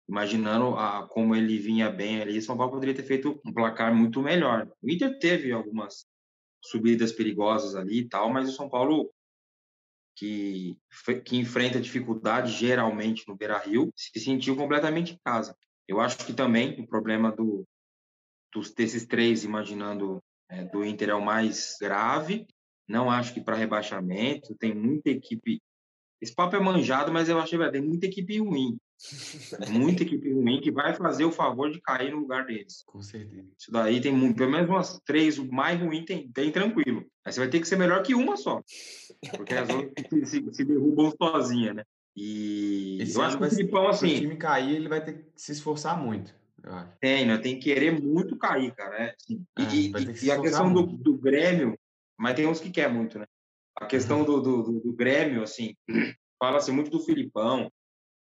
[0.07, 4.21] imaginando a, como ele vinha bem ali, São Paulo poderia ter feito um placar muito
[4.21, 4.69] melhor.
[4.81, 6.05] O Inter teve algumas
[6.63, 9.11] subidas perigosas ali e tal, mas o São Paulo
[10.15, 10.77] que,
[11.25, 15.55] que enfrenta dificuldade geralmente no Beira-Rio se sentiu completamente em casa.
[15.87, 17.65] Eu acho que também o problema do,
[18.53, 22.45] dos desses três, imaginando é, do Inter é o mais grave.
[22.91, 25.61] Não acho que para rebaixamento tem muita equipe.
[26.21, 28.77] Esse papo é manjado, mas eu acho que tem muita equipe ruim.
[29.69, 32.83] Muita equipe ruim que vai fazer o favor de cair no lugar deles.
[32.85, 33.47] Com certeza.
[33.57, 37.05] Isso daí tem muito, pelo menos umas três, o mais ruim tem, tem tranquilo.
[37.25, 38.61] Aí você vai ter que ser melhor que uma só.
[39.35, 41.83] Porque as outras se, se derrubam sozinha, né?
[42.15, 44.09] E Esse eu acho que o Filipão, assim.
[44.09, 46.35] Se o time cair, ele vai ter que se esforçar muito.
[46.99, 47.37] Tem, né?
[47.37, 48.99] Tem que querer muito cair, cara.
[48.99, 49.13] Né?
[49.29, 51.77] E, é, e, e a questão do, do, Grêmio,
[52.21, 53.25] mas tem uns que quer muito, né?
[53.75, 54.25] A questão uhum.
[54.25, 55.75] do, do, do Grêmio, assim,
[56.39, 57.71] fala-se muito do Filipão,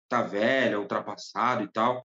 [0.07, 2.07] tá velho, ultrapassado e tal.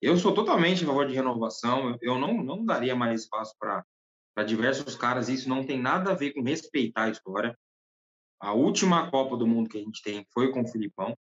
[0.00, 1.98] Eu sou totalmente a favor de renovação.
[2.00, 5.28] Eu não, não daria mais espaço para diversos caras.
[5.28, 7.58] Isso não tem nada a ver com respeitar a história.
[8.40, 11.18] A última Copa do Mundo que a gente tem foi com o Filipão,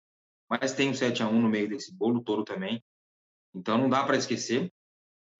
[0.50, 2.82] mas tem um 7 a 1 no meio desse bolo todo também.
[3.54, 4.72] Então não dá para esquecer.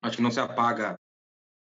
[0.02, 1.00] Acho que não se apaga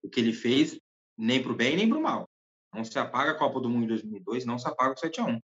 [0.03, 0.79] o que ele fez,
[1.16, 2.29] nem para o bem nem para o mal.
[2.75, 5.25] Não se apaga a Copa do Mundo de 2002, não se apaga o 7 a
[5.25, 5.41] 1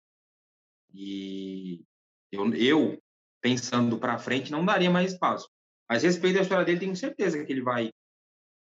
[0.94, 1.84] E
[2.32, 3.04] eu, eu
[3.42, 5.50] pensando para frente, não daria mais espaço.
[5.90, 7.92] Mas respeito à história dele, tenho certeza que ele vai,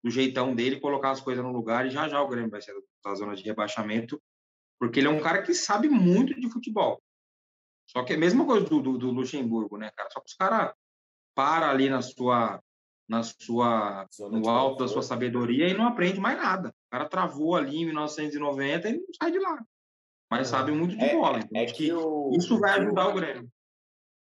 [0.03, 2.75] do jeitão dele, colocar as coisas no lugar e já já o Grêmio vai ser
[3.05, 4.21] da zona de rebaixamento,
[4.79, 7.03] porque ele é um cara que sabe muito de futebol.
[7.87, 10.09] Só que é a mesma coisa do, do, do Luxemburgo, né, cara?
[10.11, 10.75] Só que os caras
[11.35, 12.63] param ali na sua
[13.09, 16.69] na sua, Zona no alto da sua sabedoria e não aprende mais nada.
[16.71, 19.63] O cara travou ali em 1990 e não sai de lá.
[20.31, 21.39] Mas sabe muito de É- bola.
[21.39, 23.49] Então, É que o, isso vai que o- ajudar o Grêmio.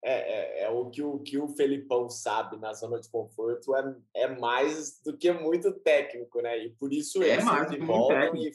[0.05, 3.95] É, é, é o que o que o Felipão sabe na zona de conforto é,
[4.15, 6.57] é mais do que muito técnico, né?
[6.65, 8.51] E por isso É eles mais que muito voltam e,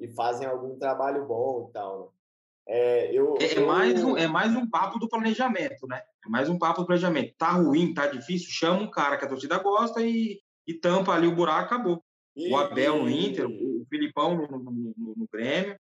[0.00, 2.12] e fazem algum trabalho bom e tal.
[2.66, 2.74] Né?
[2.74, 6.02] É, eu, É, é eu- mais um, é mais um papo do planejamento, né?
[6.24, 7.34] É mais um papo do planejamento.
[7.36, 11.26] Tá ruim, tá difícil, chama um cara que a torcida gosta e, e tampa ali
[11.26, 12.02] o buraco, acabou.
[12.36, 15.76] e- O Abel no Inter, o Filipão no, no, no- no Grêmio,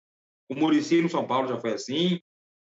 [0.50, 2.20] o Murici no São Paulo já foi assim.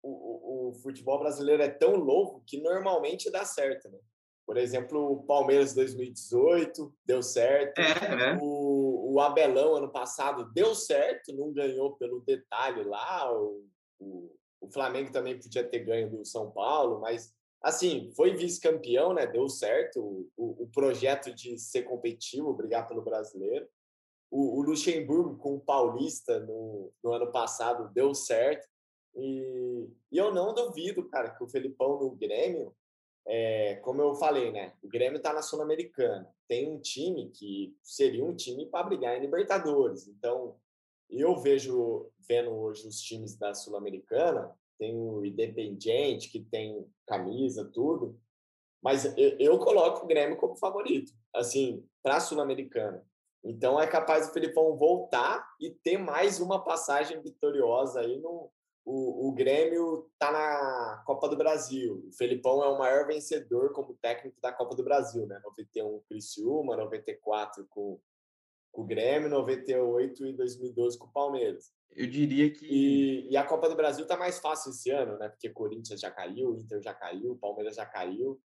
[0.03, 3.97] o, o- o futebol brasileiro é tão louco que normalmente dá certo, né?
[4.45, 7.79] Por exemplo, o Palmeiras 2018 deu certo.
[7.79, 8.37] É, é.
[8.41, 13.31] O, o Abelão, ano passado, deu certo, não ganhou pelo detalhe lá.
[13.31, 13.65] O,
[14.01, 19.27] o, o Flamengo também podia ter ganho do São Paulo, mas, assim, foi vice-campeão, né?
[19.27, 23.67] Deu certo o, o, o projeto de ser competitivo, brigar pelo brasileiro.
[24.29, 28.67] O, o Luxemburgo com o Paulista no, no ano passado deu certo.
[29.15, 32.73] E, e eu não duvido, cara, que o Felipão no Grêmio,
[33.27, 34.73] é, como eu falei, né?
[34.81, 36.33] O Grêmio está na Sul-Americana.
[36.47, 40.07] Tem um time que seria um time para brigar em Libertadores.
[40.07, 40.55] Então,
[41.11, 48.19] eu vejo, vendo hoje os times da Sul-Americana, tem o Independiente, que tem camisa, tudo,
[48.81, 53.05] mas eu, coloco o Grêmio como favorito, assim, para a Sul-Americana.
[53.43, 58.51] Então, é capaz o Felipão voltar e ter mais uma passagem vitoriosa aí no,
[58.83, 62.03] o, o Grêmio está na Copa do Brasil.
[62.07, 65.39] O Felipão é o maior vencedor como técnico da Copa do Brasil, né?
[65.43, 67.99] 91 com Criciúma, 94 com,
[68.71, 71.71] com o Grêmio, 98 e 2012 com o Palmeiras.
[71.91, 75.27] Eu diria que E, e a Copa do Brasil tá mais fácil esse ano, né?
[75.29, 78.41] Porque Corinthians já caiu, Inter já caiu, Palmeiras já caiu.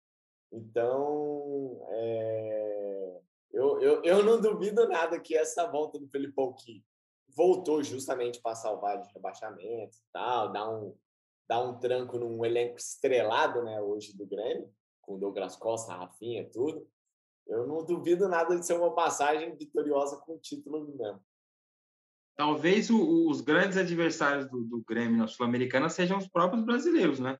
[0.52, 3.20] Então, é,
[3.52, 6.84] eu, eu, eu não duvido nada que essa volta do Felipão, que
[7.28, 10.96] voltou justamente para salvar de rebaixamento e tal, dar um,
[11.48, 13.80] dar um tranco num elenco estrelado, né?
[13.80, 16.86] Hoje do Grêmio, com Douglas Costa, Rafinha, tudo.
[17.46, 21.20] Eu não duvido nada de ser uma passagem vitoriosa com o título mesmo.
[22.36, 27.38] Talvez o- os grandes adversários do, do Grêmio na Sul-Americana sejam os próprios brasileiros, né?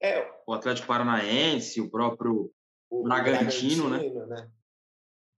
[0.00, 2.52] É, O Atlético Paranaense, o próprio.
[2.90, 4.08] o, o Bragantino, né?
[4.26, 4.50] né?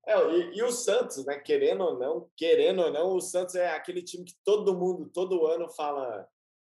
[0.07, 1.39] É, e, e o Santos, né?
[1.39, 5.47] Querendo ou não, querendo ou não, o Santos é aquele time que todo mundo, todo
[5.47, 6.27] ano fala: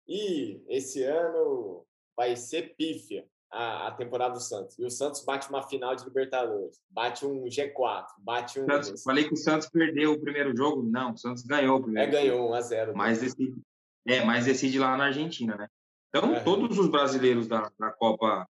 [0.06, 1.84] e esse ano
[2.16, 4.78] vai ser pífia a, a temporada do Santos.
[4.78, 8.66] E o Santos bate uma final de Libertadores, bate um G4, bate um.
[8.66, 10.82] Santos, falei que o Santos perdeu o primeiro jogo.
[10.82, 12.12] Não, o Santos ganhou o É, primeiro.
[12.12, 13.60] ganhou 1 a 0 Mas decide,
[14.06, 15.68] é, mas decide lá na Argentina, né?
[16.08, 16.40] Então, É.
[16.42, 18.46] todos os brasileiros da, da Copa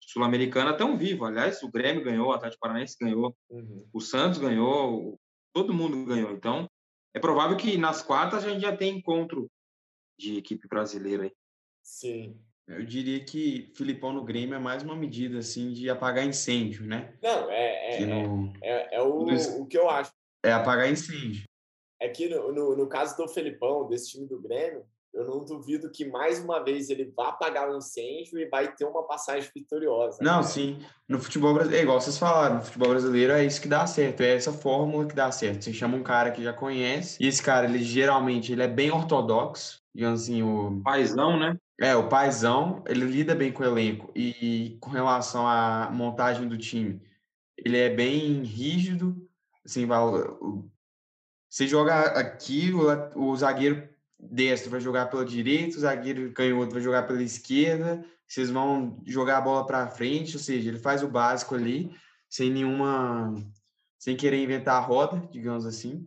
[0.00, 1.26] Sul-Americana estão vivos.
[1.28, 3.88] Aliás, o Grêmio ganhou, o Atlético Paranaense ganhou, Uhum.
[3.92, 5.18] o Santos ganhou,
[5.52, 6.30] todo mundo ganhou.
[6.32, 6.68] Então,
[7.14, 9.48] é provável que nas quartas a gente já tenha encontro
[10.18, 11.32] de equipe brasileira aí.
[11.82, 12.38] Sim.
[12.66, 17.14] Eu diria que Filipão no Grêmio é mais uma medida assim de apagar incêndio, né?
[17.22, 19.26] Não, é, é, Que é, no- é, é o,
[19.60, 20.10] o que eu acho.
[20.44, 21.44] é apagar incêndio.
[22.00, 25.90] É que no, no, no caso do Felipão, desse time do Grêmio, eu não duvido
[25.92, 30.18] que mais uma vez ele vá apagar o incêndio e vai ter uma passagem vitoriosa.
[30.20, 30.42] Não, né?
[30.42, 30.78] sim.
[31.08, 34.22] No futebol brasileiro, é igual vocês falaram, no futebol brasileiro é isso que dá certo,
[34.22, 35.62] é essa fórmula que dá certo.
[35.64, 38.90] Você chama um cara que já conhece, e esse cara, ele geralmente ele é bem
[38.90, 41.56] ortodoxo, digamos assim, o, Paizão, né?
[41.80, 46.56] É, o paizão, ele lida bem com o elenco, e com relação à montagem do
[46.56, 47.02] time,
[47.56, 49.28] ele é bem rígido,
[49.64, 49.86] assim,
[51.48, 56.82] você joga aqui, o, o zagueiro destro vai jogar pela direita, o zagueiro canhoto vai
[56.82, 61.08] jogar pela esquerda, vocês vão jogar a bola para frente, ou seja, ele faz o
[61.08, 61.94] básico ali,
[62.28, 63.34] sem nenhuma,
[63.98, 66.04] sem querer inventar a roda, digamos assim,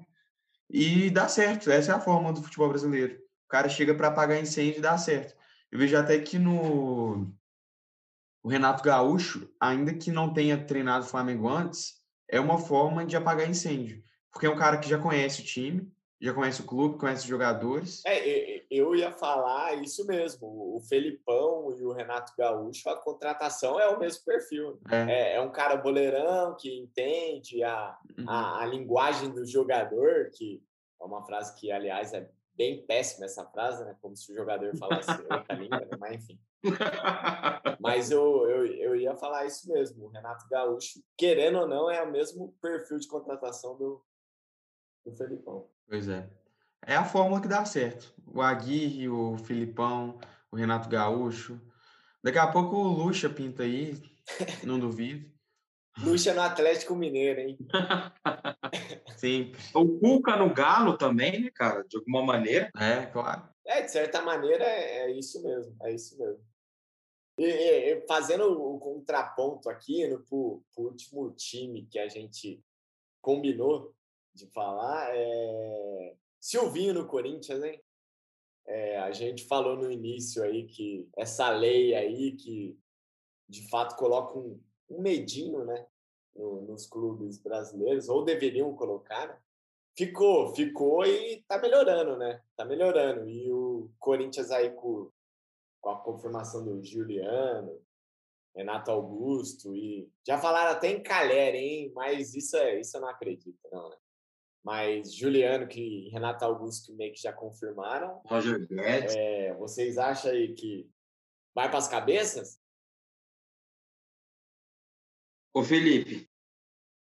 [0.70, 1.72] e dá certo.
[1.72, 3.16] Essa é a forma do futebol brasileiro.
[3.46, 5.36] O cara chega para apagar incêndio e dá certo.
[5.78, 7.28] Eu vejo até que no
[8.44, 13.16] o Renato Gaúcho, ainda que não tenha treinado o Flamengo antes, é uma forma de
[13.16, 15.88] apagar incêndio, porque é um cara que já conhece o time,
[16.20, 18.02] já conhece o clube, conhece os jogadores.
[18.08, 20.48] É, eu ia falar isso mesmo.
[20.48, 24.80] O Felipão e o Renato Gaúcho, a contratação é o mesmo perfil.
[24.90, 25.12] É.
[25.12, 28.28] É, é um cara boleirão que entende a, Uhum.
[28.28, 30.60] a, a linguagem do jogador, que
[31.00, 32.28] é uma frase que, aliás, é
[32.58, 33.96] bem péssima essa frase, né?
[34.02, 35.98] Como se o jogador falasse outra língua, né?
[36.00, 36.40] mas enfim.
[37.80, 40.06] Mas eu, eu, eu ia falar isso mesmo.
[40.06, 44.04] O Renato Gaúcho, querendo ou não, é o mesmo perfil de contratação do,
[45.06, 45.70] do Felipão.
[45.88, 46.28] Pois é.
[46.86, 48.14] É a fórmula que dá certo.
[48.26, 50.20] O Aguirre, o Filipão,
[50.52, 51.62] o Renato Gaúcho.
[52.24, 54.02] Daqui a pouco o Lucha pinta aí,
[54.64, 55.32] não duvido.
[56.04, 57.58] Lucha no Atlético Mineiro, hein?
[59.18, 59.52] Sim.
[59.74, 61.84] O Cuca no Galo também, né, cara?
[61.84, 62.72] De alguma maneira.
[62.78, 63.50] É, claro.
[63.66, 65.76] É, de certa maneira, é, é isso mesmo.
[65.82, 66.44] É isso mesmo.
[67.40, 72.64] E, e, fazendo o contraponto aqui no pro, pro último time que a gente
[73.22, 73.94] combinou
[74.34, 77.82] de falar, é Silvinho no Corinthians, hein?
[78.68, 82.78] É, a gente falou no início aí que essa lei aí que
[83.48, 85.86] de fato coloca um, um medinho, né,
[86.36, 89.38] no, nos clubes brasileiros, ou deveriam colocar, né?
[89.98, 92.42] ficou, ficou e tá melhorando, né?
[92.56, 93.28] Tá melhorando.
[93.28, 95.12] E o Corinthians aí com,
[95.82, 97.82] com a confirmação do Juliano,
[98.56, 101.92] Renato Augusto e já falaram até em Calher, hein?
[101.96, 103.98] Mas isso é, isso eu não acredito, não, né?
[104.64, 108.22] Mas Juliano que Renato Augusto que meio que já confirmaram.
[108.26, 109.16] Roger Guedes.
[109.16, 110.90] É, vocês acham aí que
[111.56, 112.60] vai para as cabeças?
[115.58, 116.30] Ô, Felipe,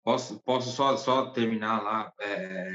[0.02, 2.72] posso, posso só, só terminar lá é,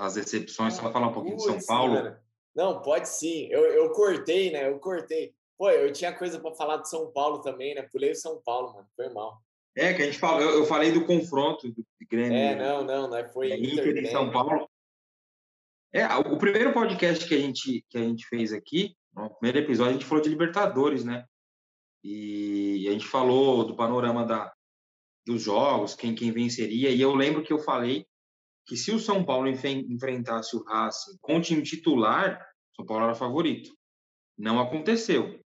[0.00, 1.94] as decepções, só falar um pouquinho Puts, de São Paulo?
[1.94, 2.16] Mano.
[2.52, 3.46] Não, pode sim.
[3.48, 4.68] Eu, eu cortei, né?
[4.68, 5.32] Eu cortei.
[5.56, 7.82] Pô, eu tinha coisa para falar de São Paulo também, né?
[7.82, 8.88] Pulei o São Paulo, mano.
[8.96, 9.40] Foi mal.
[9.76, 12.36] É, que a gente falou, eu, falei do confronto do Grêmio.
[12.36, 13.28] É, não, não, não.
[13.28, 14.68] Foi é, Inter, Inter São Paulo.
[15.92, 19.90] É, o primeiro podcast que a gente, que a gente fez aqui, no primeiro episódio,
[19.90, 21.24] a gente falou de Libertadores, né?
[22.02, 24.55] E a gente falou do panorama da,
[25.26, 26.90] dos jogos, quem, quem venceria.
[26.90, 28.06] E eu lembro que eu falei
[28.64, 33.14] que se o São Paulo enfrentasse o Racing com o time titular, São Paulo era
[33.14, 33.76] favorito.
[34.38, 35.40] Não aconteceu.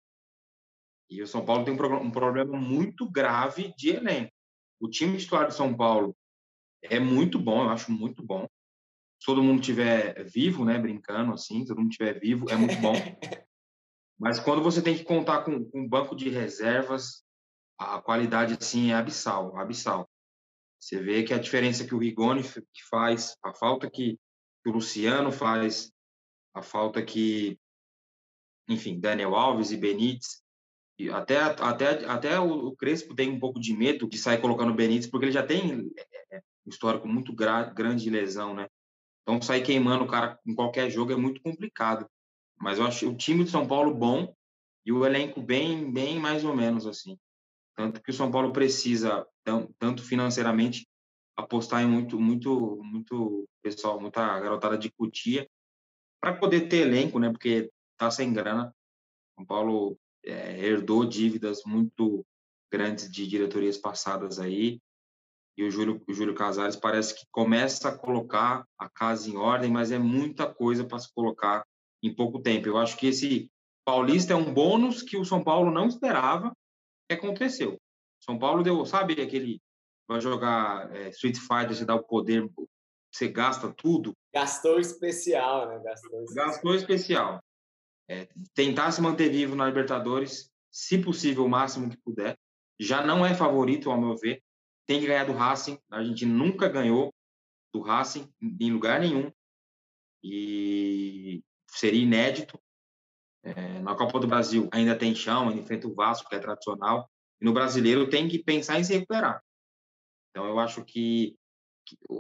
[1.09, 4.33] E o São Paulo tem um, problema muito grave de elenco.
[4.78, 6.14] O time titular do São Paulo
[6.83, 8.47] é muito bom, eu acho muito bom.
[9.18, 12.76] Se todo mundo tiver vivo, né, brincando assim, se todo mundo tiver vivo, é muito
[12.76, 12.95] bom.
[14.18, 17.24] Mas quando você tem que contar com um banco de reservas,
[17.81, 20.07] a qualidade assim é abissal, abissal.
[20.78, 22.43] Você vê que a diferença que o Rigoni
[22.91, 24.18] faz, a falta que,
[24.66, 25.91] o Luciano faz,
[26.53, 27.59] a falta que,
[28.68, 30.43] enfim, Daniel Alves e Benítez,
[30.99, 34.74] e até, até, até o Crespo tem um pouco de medo de sair colocando o
[34.76, 38.68] Benítez, porque ele já tem é, é, um histórico muito gra grande de lesão, né?
[39.22, 42.07] Então, sair queimando o cara em qualquer jogo é muito complicado.
[42.59, 44.35] Mas eu acho o time de São Paulo bom
[44.85, 47.18] e o elenco bem, bem mais ou menos assim.
[47.81, 49.26] Tanto que o São Paulo precisa,
[49.78, 50.87] tanto financeiramente,
[51.35, 55.49] apostar em muito, muito, muito pessoal, muita garotada de cutia,
[56.20, 57.31] para poder ter elenco, né?
[57.31, 58.70] Porque tá sem grana.
[59.35, 62.22] São Paulo é, herdou dívidas muito
[62.70, 64.78] grandes de diretorias passadas aí.
[65.57, 69.70] E o Júlio, o Júlio Casares parece que começa a colocar a casa em ordem,
[69.70, 71.64] mas é muita coisa para se colocar
[72.03, 72.68] em pouco tempo.
[72.68, 73.51] Eu acho que esse
[73.87, 76.55] Paulista é um bônus que o São Paulo não esperava
[77.11, 77.81] que aconteceu.
[78.21, 79.61] São Paulo deu, sabe, aquele
[80.07, 82.49] vai jogar é, Street Fighter, você dá o poder,
[83.13, 84.13] você gasta tudo.
[84.33, 85.81] Gastou especial, né?
[85.83, 86.47] Gastou especial.
[86.47, 87.45] Gastou especial.
[88.09, 92.37] É, tentar se manter vivo na Libertadores, se possível, o máximo que puder.
[92.79, 94.43] Já não é favorito, ao meu ver.
[94.87, 95.79] Tem que ganhar do Racing.
[95.91, 97.13] A gente nunca ganhou
[97.73, 98.29] do Racing
[98.61, 99.31] em lugar nenhum.
[100.23, 102.61] E seria inédito.
[103.43, 107.11] É, na Copa do Brasil ainda tem chão, ainda enfrenta o Vasco, que é tradicional,
[107.41, 109.43] e no brasileiro tem que pensar em se recuperar.
[110.30, 111.36] Então, eu acho que,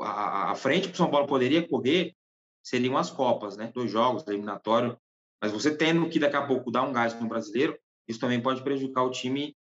[0.00, 2.14] a, frente que o São Paulo poderia correr
[2.62, 3.70] seriam as Copas, né?
[3.72, 4.98] Dois jogos, eliminatório.
[5.42, 8.62] Mas você tendo que daqui a pouco dar um gás no brasileiro, isso também pode
[8.62, 9.56] prejudicar o time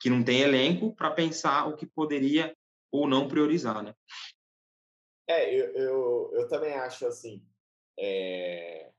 [0.00, 2.54] que não tem elenco para pensar o que poderia
[2.92, 3.94] ou não priorizar, né?
[5.26, 7.44] É, eu, eu, eu também acho assim.
[7.98, 8.92] É...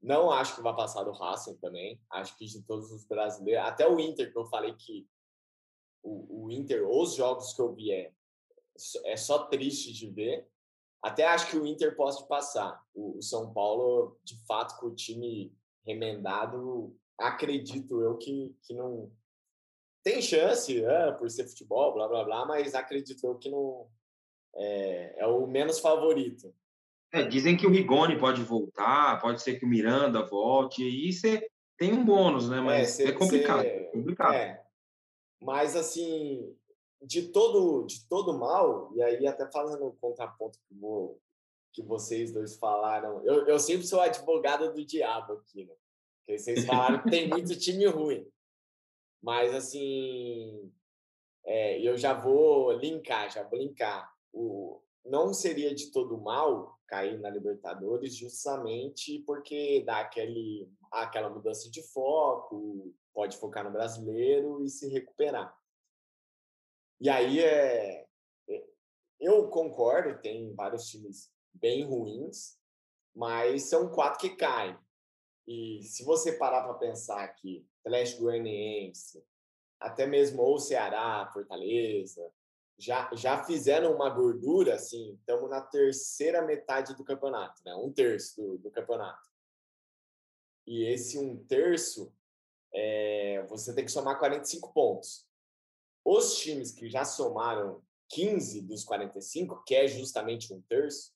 [0.00, 2.00] Não acho que vai passar do Racing também.
[2.10, 5.08] Acho que de todos os brasileiros, até o Inter, que eu falei que
[6.02, 8.12] o, o Inter, os jogos que eu vi é,
[9.04, 10.48] é só triste de ver.
[11.02, 12.80] Até acho que o Inter pode passar.
[12.94, 15.52] O, o São Paulo, de fato, com o time
[15.84, 19.10] remendado, acredito eu que, que não.
[20.02, 23.88] Tem chance, é, por ser futebol, blá blá blá, mas acredito eu que não.
[24.54, 26.54] É, é o menos favorito.
[27.12, 31.48] É, dizem que o Rigoni pode voltar, pode ser que o Miranda volte, e você
[31.78, 32.58] tem um bônus, né?
[32.58, 33.62] É, mas é, cê, é complicado.
[33.62, 34.34] Cê, complicado.
[34.34, 34.62] É.
[35.40, 36.54] Mas, assim,
[37.00, 41.18] de todo, de todo mal, e aí até falando o contraponto que, vou,
[41.72, 45.74] que vocês dois falaram, eu, eu sempre sou advogado do diabo aqui, né?
[46.18, 48.28] Porque vocês falaram que tem muito time ruim.
[49.22, 50.70] Mas, assim,
[51.46, 54.12] é, eu já vou linkar, já vou linkar.
[54.32, 61.70] O, não seria de todo mal cair na Libertadores justamente porque dá aquele, aquela mudança
[61.70, 65.54] de foco, pode focar no brasileiro e se recuperar.
[67.00, 68.06] E aí é,
[68.48, 68.66] é,
[69.20, 72.58] eu concordo, tem vários times bem ruins,
[73.14, 74.76] mas são quatro que caem.
[75.46, 79.24] E se você parar para pensar aqui, Atlético Goianiense,
[79.78, 82.30] até mesmo ou Ceará, Fortaleza,
[82.78, 87.74] já, já fizeram uma gordura, assim, estamos na terceira metade do campeonato, né?
[87.74, 89.28] um terço do, do campeonato.
[90.64, 92.12] E esse um terço,
[92.72, 95.26] é, você tem que somar 45 pontos.
[96.04, 101.12] Os times que já somaram 15 dos 45, que é justamente um terço,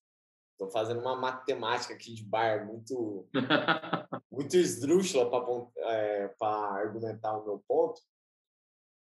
[0.53, 3.29] estou fazendo uma matemática aqui de bar muito,
[4.31, 8.01] muito esdrúxula para é, argumentar o meu ponto.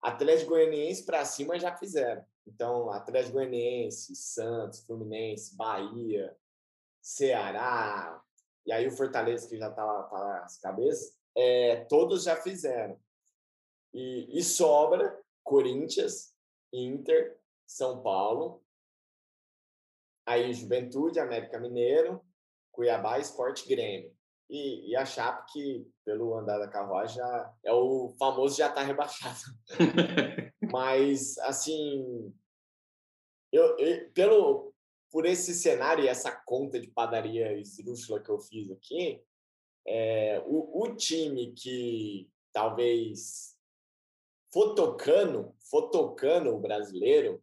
[0.03, 2.25] Atlético Goianiense para cima já fizeram.
[2.47, 6.37] Então, Atlético Goianiense, Santos, Fluminense, Bahia,
[7.01, 8.21] Ceará,
[8.67, 12.99] e aí o Fortaleza, que já está lá para as cabeças, é, todos já fizeram.
[13.95, 16.35] E, e sobra Corinthians,
[16.73, 18.63] Inter, São Paulo,
[20.27, 22.25] aí Juventude, América Mineiro,
[22.71, 24.17] Cuiabá, Esporte Grêmio.
[24.53, 28.83] E, e, a Chape, que pelo andar da carruagem já é o famoso já está
[28.83, 29.41] rebaixado.
[30.71, 32.31] Mas, assim,
[33.51, 34.75] eu, eu, pelo,
[35.11, 39.25] por esse cenário e essa conta de padaria esdrúxula que eu fiz aqui,
[39.87, 43.57] é, o, o time que talvez
[44.53, 47.43] fotocando, fotocando o brasileiro,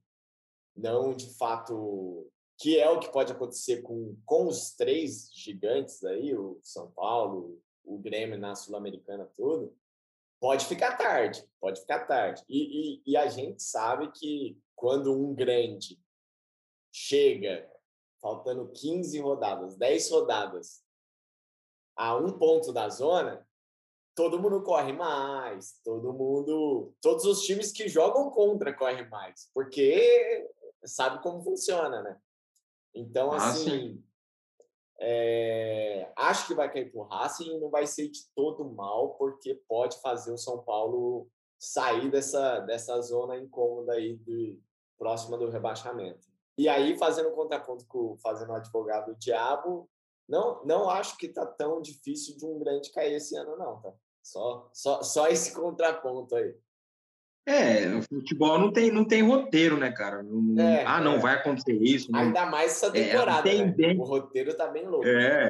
[0.76, 6.36] não de fato que é o que pode acontecer com, com os três gigantes aí,
[6.36, 9.74] o São Paulo, o Grêmio na Sul-Americana, tudo,
[10.41, 12.43] pode ficar tarde, pode ficar tarde.
[12.49, 15.97] E, e, e, a gente sabe que quando um grande
[16.91, 17.66] chega,
[18.22, 20.84] faltando 15 rodadas, 10 rodadas,
[21.95, 23.47] a um ponto da zona,
[24.14, 30.45] todo mundo corre mais, todo mundo, todos os times que jogam contra correm mais, porque
[30.84, 32.20] sabe como funciona, né?
[32.94, 34.04] Então, ah, assim,
[35.00, 39.56] é, acho que vai cair pro Racing e não vai ser de todo mal, porque
[39.68, 44.60] pode fazer o São Paulo sair dessa, dessa zona incômoda aí de,
[45.00, 46.28] próxima do rebaixamento.
[46.58, 49.90] E aí, fazendo contraponto com fazendo o advogado do diabo,
[50.28, 53.94] não, não acho que tá tão difícil de um grande cair esse ano, não, tá?
[54.22, 56.54] Só, só, só esse contraponto aí.
[57.50, 60.22] É, o futebol não tem, não tem roteiro, né, cara?
[60.22, 61.18] Não, é, ah, não, é.
[61.18, 62.12] vai acontecer isso.
[62.12, 62.20] Não.
[62.20, 63.93] Ainda mais essa é, temporada, é, né?
[63.97, 65.08] O roteiro tá bem louco.
[65.08, 65.50] É,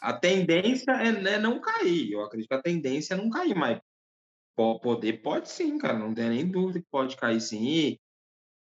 [0.00, 2.12] a tendência é né, não cair.
[2.12, 3.80] Eu acredito que a tendência é não cair, mas
[4.54, 5.98] poder pode sim, cara.
[5.98, 7.66] Não tem nem dúvida que pode cair sim.
[7.66, 8.00] E,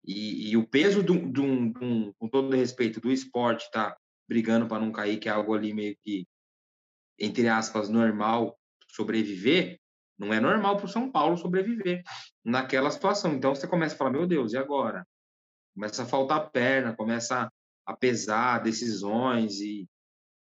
[0.04, 3.96] e, e o peso de um, de um, com todo respeito, do esporte tá
[4.28, 6.26] brigando para não cair, que é algo ali meio que,
[7.20, 8.58] entre aspas, normal,
[8.88, 9.78] sobreviver,
[10.18, 12.02] não é normal para o São Paulo sobreviver
[12.44, 13.34] naquela situação.
[13.34, 15.06] Então você começa a falar, meu Deus, e agora?
[15.74, 17.50] Começa a faltar perna, começa
[17.86, 19.88] a pesar decisões e,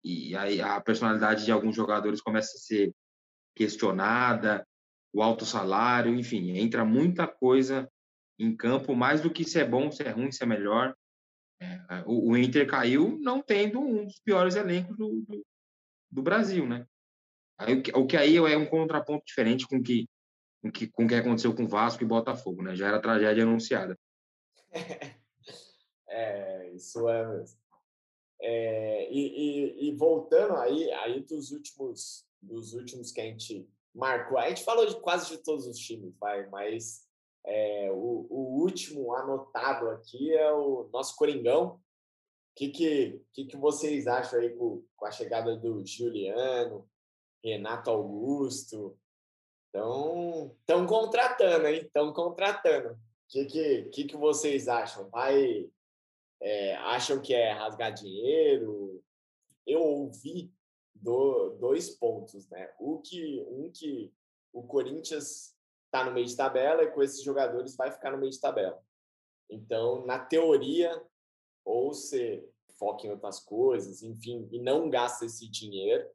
[0.04, 2.94] e aí a personalidade de alguns jogadores começa a ser
[3.54, 4.66] questionada,
[5.12, 7.88] o alto salário, enfim, entra muita coisa
[8.38, 10.94] em campo, mais do que se é bom, se é ruim, se é melhor.
[11.60, 15.46] É, o, Inter caiu não tendo um dos piores elencos do, do,
[16.10, 16.84] do Brasil, né?
[17.58, 20.08] Aí, o que aí é um contraponto diferente com que,
[20.60, 22.74] com que com o que aconteceu com Vasco e Botafogo, né?
[22.74, 23.98] Já era tragédia anunciada.
[26.08, 27.64] é, isso é mesmo.
[28.40, 34.36] É, e, e, e, voltando aí, aí dos últimos, dos últimos que a gente marcou,
[34.36, 37.08] a gente falou de quase de todos os times, vai, mas
[37.46, 41.76] é, o, o, último anotado aqui é o nosso Coringão.
[41.76, 41.80] O
[42.56, 46.86] que, que, que, que vocês acham aí com, com a chegada do Juliano,
[47.44, 48.98] Renato Augusto.
[49.68, 51.82] Então, estão contratando, hein?
[51.82, 52.94] Estão contratando.
[52.94, 55.08] O que, que, que, que vocês acham?
[55.10, 55.68] Vai,
[56.40, 59.02] é, acham que é rasgar dinheiro?
[59.66, 60.52] Eu ouvi
[60.94, 62.72] do, dois pontos, né?
[62.78, 64.12] O que, um que
[64.52, 65.54] o Corinthians
[65.86, 68.80] está no meio de tabela e com esses jogadores vai ficar no meio de tabela.
[69.50, 71.02] Então, na teoria,
[71.64, 76.08] ou você foca em outras coisas, enfim, e não gasta esse dinheiro,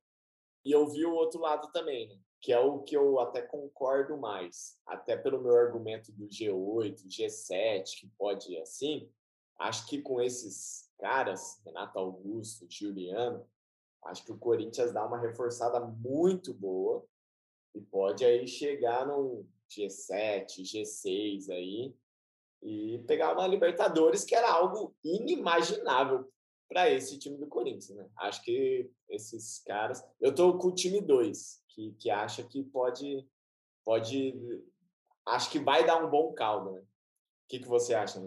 [0.65, 2.19] e eu vi o outro lado também, né?
[2.41, 7.99] que é o que eu até concordo mais, até pelo meu argumento do G8, G7,
[7.99, 9.09] que pode ir assim.
[9.57, 13.45] Acho que com esses caras, Renato Augusto, Juliano,
[14.05, 17.05] acho que o Corinthians dá uma reforçada muito boa
[17.75, 21.93] e pode aí chegar num G7, G6 aí
[22.61, 26.31] e pegar uma Libertadores que era algo inimaginável
[26.69, 28.07] para esse time do Corinthians, né?
[28.17, 30.03] Acho que esses caras.
[30.21, 33.27] Eu tô com o time 2, que, que acha que pode.
[33.83, 34.33] pode
[35.27, 36.81] Acho que vai dar um bom caldo, né?
[37.49, 38.23] que, que você acha?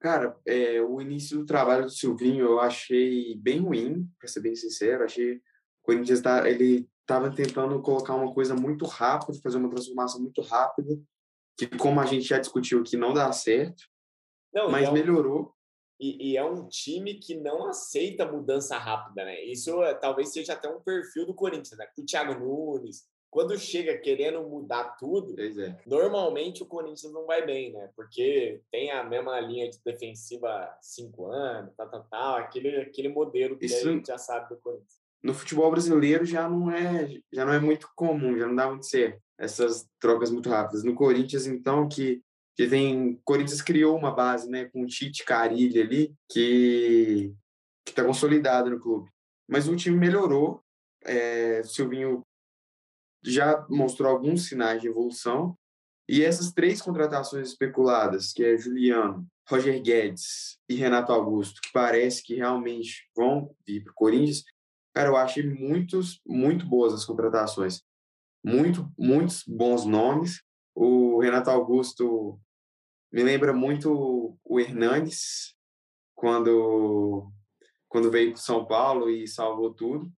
[0.00, 4.54] Cara, é, o início do trabalho do Silvinho eu achei bem ruim, para ser bem
[4.56, 5.04] sincero.
[5.04, 5.40] Achei o
[5.84, 11.00] Corinthians tá, ele estava tentando colocar uma coisa muito rápida, fazer uma transformação muito rápida,
[11.56, 13.84] que como a gente já discutiu que não dá certo,
[14.52, 15.54] não, mas é um, melhorou.
[16.02, 19.40] E, e, é um time que não aceita mudança rápida, né?
[19.44, 21.86] Isso é, talvez seja até um perfil do Corinthians, né?
[21.94, 25.78] Com o Thiago Nunes, quando chega querendo mudar tudo, é.
[25.86, 27.88] normalmente o Corinthians não vai bem, né?
[27.94, 33.08] Porque tem a mesma linha de defensiva há cinco anos, tal, tal, tal, aquele, aquele
[33.08, 35.00] modelo que Isso, a gente já sabe do Corinthians.
[35.22, 38.86] No futebol brasileiro já não é já não é muito comum, já não dá muito
[38.86, 40.84] certo essas trocas muito rápidas.
[40.84, 42.22] No Corinthians, então, que
[42.56, 47.34] que Corinthians criou uma base, né, com Tite Carilli ali, que
[47.84, 49.10] que está consolidado no clube.
[49.48, 50.62] Mas o time melhorou.
[51.04, 52.24] É, Silvinho
[53.24, 55.56] já mostrou alguns sinais de evolução.
[56.08, 62.22] E essas três contratações especuladas, que é Juliano, Roger Guedes e Renato Augusto, que parece
[62.22, 64.44] que realmente vão vir para o Corinthians,
[64.94, 67.82] cara, eu achei muitos, muito boas as contratações.
[68.44, 70.42] Muito, muitos bons nomes.
[70.74, 72.40] O Renato Augusto
[73.12, 75.54] me lembra muito o Hernanes,
[76.14, 77.30] quando,
[77.88, 80.10] quando veio para São Paulo e salvou tudo.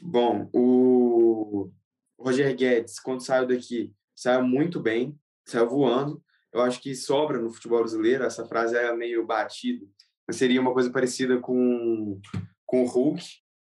[0.00, 1.70] Bom, o
[2.18, 6.22] Roger Guedes, quando saiu daqui, saiu muito bem, saiu voando.
[6.52, 9.84] Eu acho que sobra no futebol brasileiro, essa frase é meio batida,
[10.26, 12.20] mas seria uma coisa parecida com,
[12.64, 13.22] com o Hulk.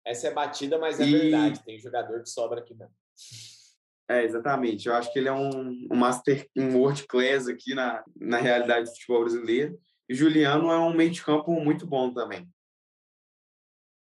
[0.07, 1.13] Essa é batida, mas é e...
[1.13, 1.65] verdade.
[1.65, 2.89] Tem jogador que sobra aqui não.
[4.09, 4.89] É, exatamente.
[4.89, 8.87] Eu acho que ele é um, um master, um world class aqui na, na realidade
[8.87, 9.79] do futebol brasileiro.
[10.09, 12.49] E Juliano é um meio de campo muito bom também.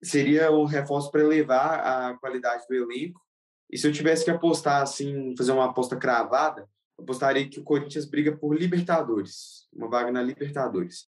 [0.02, 3.20] Seria o reforço para elevar a qualidade do elenco
[3.72, 8.06] e se eu tivesse que apostar, assim, fazer uma aposta cravada, apostaria que o Corinthians
[8.06, 11.08] briga por Libertadores, uma vaga na Libertadores.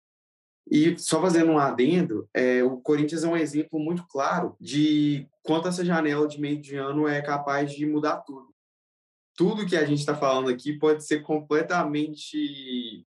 [0.69, 5.67] E só fazendo um adendo, é, o Corinthians é um exemplo muito claro de quanto
[5.67, 8.53] essa janela de meio de ano é capaz de mudar tudo.
[9.37, 13.05] Tudo que a gente está falando aqui pode ser completamente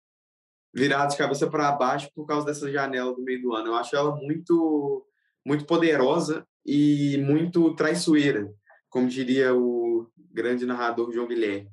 [0.73, 3.67] virado de cabeça para baixo por causa dessa janela do meio do ano.
[3.67, 5.05] Eu acho ela muito,
[5.45, 8.49] muito poderosa e muito traiçoeira
[8.89, 11.69] como diria o grande narrador João Guilherme.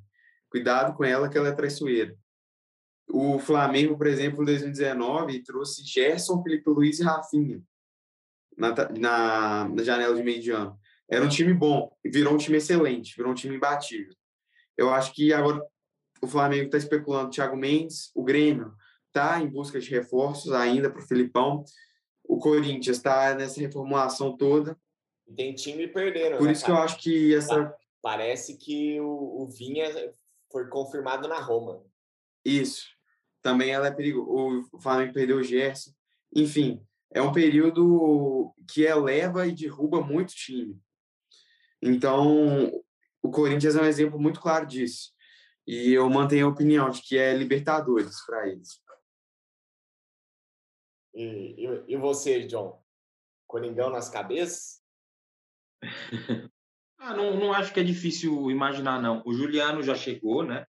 [0.49, 2.15] Cuidado com ela, que ela é traiçoeira.
[3.09, 7.61] O Flamengo, por exemplo, em 2019, trouxe Gerson, Felipe Luiz e Rafinha
[8.57, 10.77] na, na, na janela de meio de ano.
[11.09, 14.13] Era um time bom, virou um time excelente, virou um time imbatível.
[14.77, 15.61] Eu acho que agora
[16.21, 18.73] o Flamengo está especulando Thiago Mendes, o Grêmio
[19.07, 21.63] está em busca de reforços ainda para o Filipão,
[22.23, 24.77] o Corinthians está nessa reformulação toda.
[25.35, 26.37] Tem time perdendo.
[26.37, 26.73] Por né, isso cara?
[26.73, 27.75] que eu acho que essa.
[28.01, 30.13] Parece que o, o Vinha
[30.51, 31.83] foi confirmado na Roma.
[32.45, 32.85] Isso.
[33.41, 34.69] Também ela é perigoso.
[34.71, 35.91] O Flamengo perdeu o Gerson.
[36.33, 40.79] Enfim, é um período que eleva e derruba muito time.
[41.81, 42.71] Então,
[43.27, 45.11] o Corinthians é um exemplo muito claro disso.
[45.65, 48.81] E eu mantenho a opinião de que é Libertadores para eles.
[51.13, 52.81] E, e, e você, John?
[53.45, 54.81] Coringão nas cabeças?
[56.97, 59.21] ah, não, não acho que é difícil imaginar, não.
[59.25, 60.65] O Juliano já chegou, né?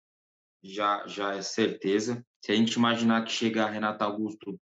[0.63, 2.25] Já, já é certeza.
[2.43, 4.59] Se a gente imaginar que chega Renato Augusto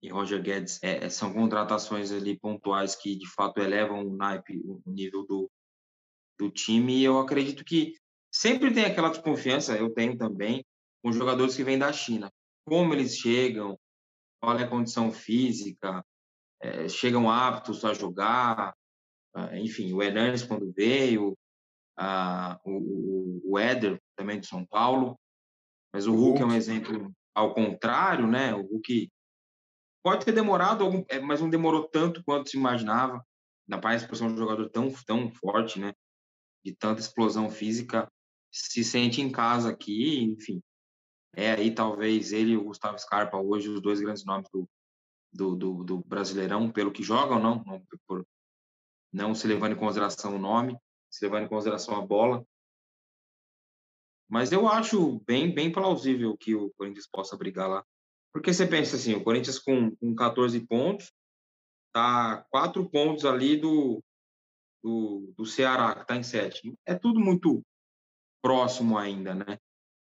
[0.00, 4.60] e Roger Guedes, é, é, são contratações ali pontuais que de fato elevam o naipe,
[4.64, 5.50] o nível do,
[6.38, 6.98] do time.
[6.98, 7.94] E eu acredito que
[8.32, 10.64] sempre tem aquela desconfiança, eu tenho também,
[11.02, 12.30] com jogadores que vêm da China.
[12.66, 13.78] Como eles chegam,
[14.40, 16.04] qual é a condição física,
[16.60, 18.74] é, chegam aptos a jogar,
[19.34, 21.36] ah, enfim, o Hernandes quando veio,
[21.98, 25.18] uh, o, o Éder também de São Paulo,
[25.92, 28.54] mas o Hulk é um exemplo ao contrário, né?
[28.54, 29.10] O Hulk
[30.02, 33.24] pode ter demorado, algum, é, mas não demorou tanto quanto se imaginava,
[33.68, 35.92] na paz por ser um jogador tão, tão forte, né?
[36.64, 38.10] De tanta explosão física,
[38.50, 40.62] se sente em casa aqui, enfim.
[41.34, 44.68] É aí talvez ele e o Gustavo Scarpa hoje os dois grandes nomes do,
[45.32, 48.26] do, do, do Brasileirão, pelo que jogam, não, não por,
[49.12, 50.76] não se levando em consideração o nome,
[51.10, 52.44] se levando em consideração a bola.
[54.28, 57.84] Mas eu acho bem, bem plausível que o Corinthians possa brigar lá.
[58.32, 61.12] Porque você pensa assim, o Corinthians com, com 14 pontos,
[61.92, 64.02] tá quatro pontos ali do,
[64.82, 66.74] do, do Ceará, que está em sétimo.
[66.84, 67.62] É tudo muito
[68.42, 69.58] próximo ainda, né?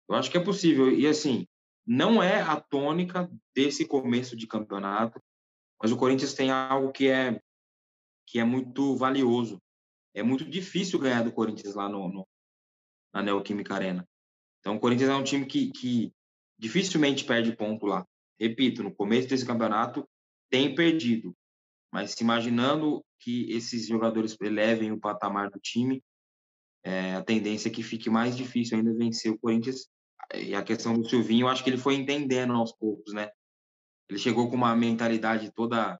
[0.10, 0.92] Eu acho que é possível.
[0.92, 1.48] E assim,
[1.86, 5.22] não é a tônica desse começo de campeonato,
[5.82, 7.42] mas o Corinthians tem algo que é
[8.28, 9.62] que é muito valioso.
[10.14, 12.28] É muito difícil ganhar do Corinthians lá no, no
[13.14, 14.08] na Neoquímica Arena.
[14.60, 16.14] Então, o Corinthians é um time que, que
[16.58, 18.06] dificilmente perde ponto lá.
[18.40, 20.08] Repito, no começo desse campeonato
[20.50, 21.36] tem perdido,
[21.92, 26.04] mas se imaginando que esses jogadores elevem o patamar do time,
[26.84, 29.88] é, a tendência é que fique mais difícil ainda vencer o Corinthians.
[30.34, 33.30] E a questão do Silvinho, eu acho que ele foi entendendo aos poucos, né?
[34.10, 36.00] Ele chegou com uma mentalidade toda.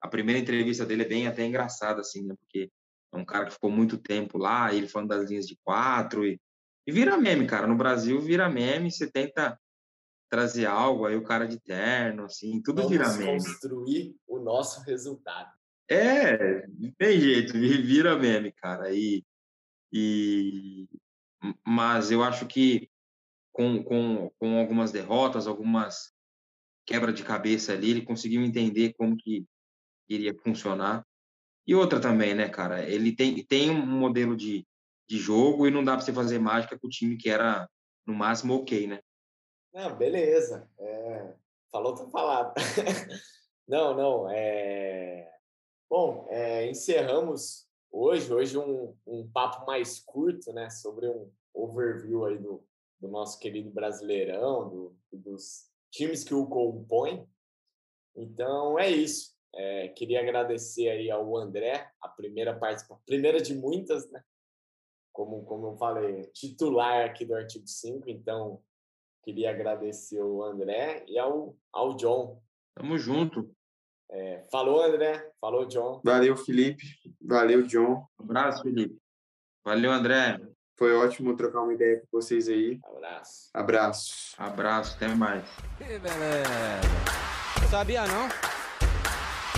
[0.00, 2.34] A primeira entrevista dele é bem até engraçada, assim, né?
[2.38, 2.70] Porque
[3.12, 6.40] é um cara que ficou muito tempo lá, ele falando das linhas de quatro, e,
[6.86, 7.66] e vira meme, cara.
[7.66, 9.58] No Brasil vira meme, você tenta
[10.28, 13.38] trazer algo, aí o cara de terno, assim, tudo Vamos vira meme.
[13.38, 15.57] construir o nosso resultado.
[15.90, 16.66] É,
[16.98, 18.92] tem jeito, vira meme, cara.
[18.92, 19.24] E,
[19.92, 20.86] e,
[21.66, 22.90] mas eu acho que
[23.52, 26.12] com, com, com algumas derrotas, algumas
[26.86, 29.46] quebra de cabeça ali, ele conseguiu entender como que
[30.08, 31.06] iria funcionar.
[31.66, 32.82] E outra também, né, cara?
[32.88, 34.66] Ele tem, tem um modelo de,
[35.06, 37.68] de jogo e não dá para você fazer mágica com o time que era,
[38.06, 39.00] no máximo, ok, né?
[39.74, 40.68] Não, beleza.
[40.78, 41.34] É,
[41.70, 42.54] falou, tá falado.
[43.68, 44.30] não, não.
[44.30, 45.30] É...
[45.90, 52.36] Bom, é, encerramos hoje, hoje um, um papo mais curto, né, sobre um overview aí
[52.36, 52.62] do,
[53.00, 57.26] do nosso querido Brasileirão, do, dos times que o compõem.
[58.14, 59.34] Então é isso.
[59.54, 64.22] É, queria agradecer aí ao André, a primeira participação, primeira de muitas, né?
[65.10, 68.62] Como, como eu falei, titular aqui do artigo 5, então
[69.24, 72.42] queria agradecer ao André e ao, ao John.
[72.74, 73.50] Tamo junto.
[74.10, 75.30] É, falou, André.
[75.40, 76.00] Falou, John.
[76.04, 76.84] Valeu, Felipe.
[77.20, 78.06] Valeu, John.
[78.18, 78.96] Um abraço, Felipe.
[79.64, 80.40] Valeu, André.
[80.78, 82.78] Foi ótimo trocar uma ideia com vocês aí.
[82.84, 83.50] Abraço.
[83.52, 84.34] Abraço.
[84.38, 85.44] Abraço, até mais.
[85.76, 86.48] Que beleza.
[87.68, 88.28] Sabia não?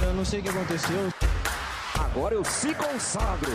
[0.02, 1.10] Eu não sei o que aconteceu.
[2.02, 3.52] Agora eu se consagro.